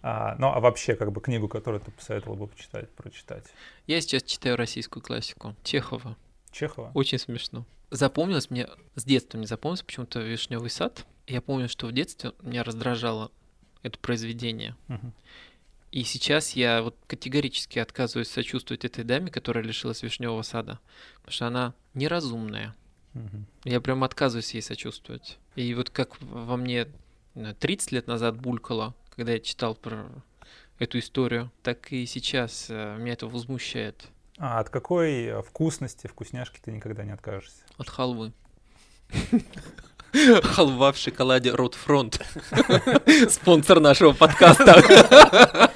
А, 0.07 0.35
ну, 0.37 0.49
а 0.49 0.59
вообще, 0.59 0.95
как 0.95 1.11
бы 1.11 1.19
книгу, 1.19 1.47
которую 1.47 1.81
ты 1.81 1.89
посоветовал 1.89 2.35
бы 2.35 2.45
почитать, 2.45 2.91
прочитать? 2.91 3.43
Я 3.87 3.99
сейчас 4.01 4.21
читаю 4.21 4.55
российскую 4.55 5.01
классику. 5.01 5.55
Чехова. 5.63 6.15
Чехова? 6.51 6.91
Очень 6.93 7.17
смешно. 7.17 7.65
Запомнилось 7.89 8.51
мне, 8.51 8.67
с 8.93 9.03
детства 9.03 9.39
мне 9.39 9.47
запомнилось 9.47 9.81
почему-то 9.81 10.19
«Вишневый 10.19 10.69
сад». 10.69 11.07
Я 11.25 11.41
помню, 11.41 11.67
что 11.67 11.87
в 11.87 11.91
детстве 11.91 12.33
меня 12.43 12.63
раздражало 12.63 13.31
это 13.81 13.97
произведение. 13.97 14.75
Угу. 14.89 15.11
И 15.95 16.03
сейчас 16.03 16.57
я 16.57 16.81
вот 16.81 16.93
категорически 17.07 17.79
отказываюсь 17.79 18.27
сочувствовать 18.27 18.83
этой 18.83 19.05
даме, 19.05 19.31
которая 19.31 19.63
лишилась 19.63 20.03
вишневого 20.03 20.41
сада, 20.41 20.77
потому 21.19 21.31
что 21.31 21.47
она 21.47 21.73
неразумная. 21.93 22.75
Угу. 23.13 23.45
Я 23.63 23.79
прям 23.79 24.03
отказываюсь 24.03 24.53
ей 24.53 24.61
сочувствовать. 24.61 25.37
И 25.55 25.73
вот 25.73 25.89
как 25.89 26.19
во 26.19 26.57
мне 26.57 26.89
30 27.61 27.93
лет 27.93 28.07
назад 28.07 28.35
булькало, 28.35 28.93
когда 29.15 29.31
я 29.31 29.39
читал 29.39 29.73
про 29.73 30.09
эту 30.79 30.99
историю, 30.99 31.49
так 31.63 31.93
и 31.93 32.05
сейчас 32.05 32.65
э, 32.67 32.97
меня 32.99 33.13
это 33.13 33.27
возмущает. 33.27 34.09
А 34.37 34.59
от 34.59 34.67
какой 34.67 35.41
вкусности, 35.43 36.07
вкусняшки 36.07 36.59
ты 36.61 36.73
никогда 36.73 37.05
не 37.05 37.11
откажешься? 37.11 37.63
От 37.77 37.87
халвы. 37.87 38.33
Халва 40.43 40.91
в 40.91 40.97
шоколаде 40.97 41.51
Ротфронт. 41.51 42.21
Спонсор 43.29 43.79
нашего 43.79 44.13
подкаста. 44.13 45.71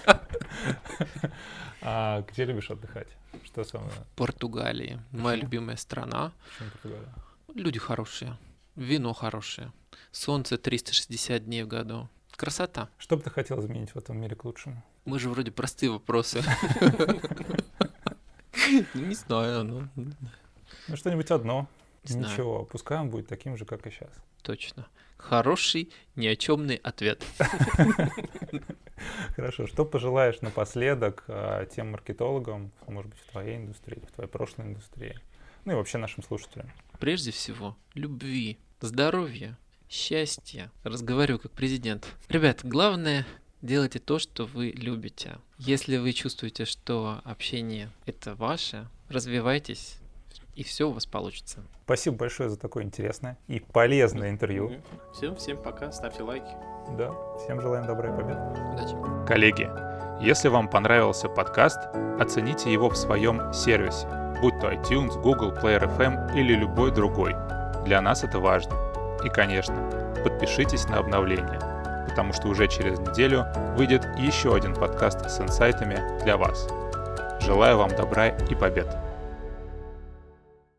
А 1.82 2.24
где 2.32 2.46
любишь 2.46 2.70
отдыхать? 2.70 3.08
Что 3.44 3.64
самое? 3.64 3.92
В 3.92 4.16
Португалии. 4.16 5.00
Моя 5.12 5.38
любимая 5.38 5.76
страна. 5.76 6.32
Почему 6.54 6.70
Португалия? 6.72 7.14
Люди 7.56 7.80
хорошие. 7.80 8.38
Вино 8.76 9.14
хорошее. 9.14 9.72
Солнце 10.12 10.58
360 10.58 11.46
дней 11.46 11.64
в 11.64 11.68
году. 11.68 12.10
Красота. 12.32 12.90
Что 12.98 13.18
бы 13.18 13.24
ты 13.24 13.30
хотел 13.30 13.60
изменить 13.60 13.92
в 13.92 13.98
этом 13.98 14.20
мире 14.20 14.36
к 14.36 14.46
лучшему? 14.46 14.84
Мы 15.06 15.20
же 15.20 15.30
вроде 15.30 15.52
простые 15.52 15.92
вопросы. 15.92 16.44
Не 18.94 19.16
знаю, 19.16 19.64
ну... 19.64 19.88
Ну, 20.88 20.96
что-нибудь 20.96 21.32
одно. 21.32 21.68
Ничего, 22.04 22.66
пускай 22.66 23.00
он 23.00 23.10
будет 23.10 23.28
таким 23.28 23.58
же, 23.58 23.66
как 23.66 23.86
и 23.88 23.92
сейчас. 23.92 24.12
Точно. 24.42 24.88
Хороший, 25.18 25.92
ни 26.16 26.28
о 26.28 26.36
чемный 26.36 26.78
ответ. 26.78 27.24
Хорошо. 29.36 29.68
Что 29.68 29.86
пожелаешь 29.86 30.42
напоследок 30.42 31.26
а, 31.28 31.66
тем 31.66 31.92
маркетологам, 31.92 32.72
может 32.88 33.12
быть, 33.12 33.20
в 33.20 33.32
твоей 33.32 33.58
индустрии, 33.58 34.02
в 34.08 34.14
твоей 34.14 34.30
прошлой 34.30 34.68
индустрии, 34.68 35.20
ну 35.66 35.74
и 35.74 35.76
вообще 35.76 35.98
нашим 35.98 36.24
слушателям? 36.24 36.72
Прежде 37.00 37.32
всего, 37.32 37.76
любви, 37.96 38.58
здоровья, 38.80 39.58
счастья. 39.90 40.72
Разговариваю 40.84 41.40
как 41.40 41.52
президент. 41.52 42.08
Ребят, 42.30 42.62
главное 42.64 43.26
делайте 43.62 44.00
то, 44.00 44.20
что 44.20 44.46
вы 44.46 44.70
любите. 44.70 45.38
Если 45.58 45.98
вы 45.98 46.14
чувствуете, 46.14 46.66
что 46.66 47.22
общение 47.24 47.90
это 48.06 48.36
ваше, 48.36 48.88
развивайтесь, 49.10 49.98
и 50.60 50.64
все 50.64 50.90
у 50.90 50.92
вас 50.92 51.06
получится. 51.06 51.64
Спасибо 51.86 52.18
большое 52.18 52.50
за 52.50 52.60
такое 52.60 52.84
интересное 52.84 53.38
и 53.48 53.62
полезное 53.62 54.30
интервью. 54.30 54.74
Всем, 55.14 55.38
всем 55.38 55.58
пока, 55.58 55.90
ставьте 55.94 56.22
лайки. 56.22 56.52
Да, 56.98 57.14
всем 57.38 57.62
желаем 57.62 57.88
добра 57.88 58.10
и 58.10 58.18
победы. 58.18 58.42
Удачи. 58.74 59.26
Коллеги, 59.26 59.70
если 60.22 60.50
вам 60.50 60.68
понравился 60.68 61.30
подкаст, 61.30 61.80
оцените 62.20 62.74
его 62.74 62.90
в 62.90 62.98
своем 62.98 63.54
сервисе, 63.54 64.06
будь 64.42 64.60
то 64.60 64.70
iTunes, 64.70 65.18
Google, 65.22 65.54
Player 65.54 65.88
FM 65.98 66.38
или 66.38 66.54
любой 66.56 66.92
другой. 66.92 67.34
Для 67.86 68.02
нас 68.02 68.26
это 68.26 68.40
важно. 68.40 68.76
И, 69.24 69.30
конечно, 69.30 70.14
подпишитесь 70.26 70.90
на 70.90 70.98
обновления, 70.98 72.06
потому 72.10 72.34
что 72.34 72.50
уже 72.50 72.68
через 72.68 73.00
неделю 73.00 73.46
выйдет 73.78 74.06
еще 74.18 74.54
один 74.54 74.74
подкаст 74.76 75.30
с 75.30 75.40
инсайтами 75.40 76.22
для 76.26 76.36
вас. 76.36 76.68
Желаю 77.40 77.78
вам 77.78 77.96
добра 77.96 78.28
и 78.28 78.56
побед! 78.56 79.09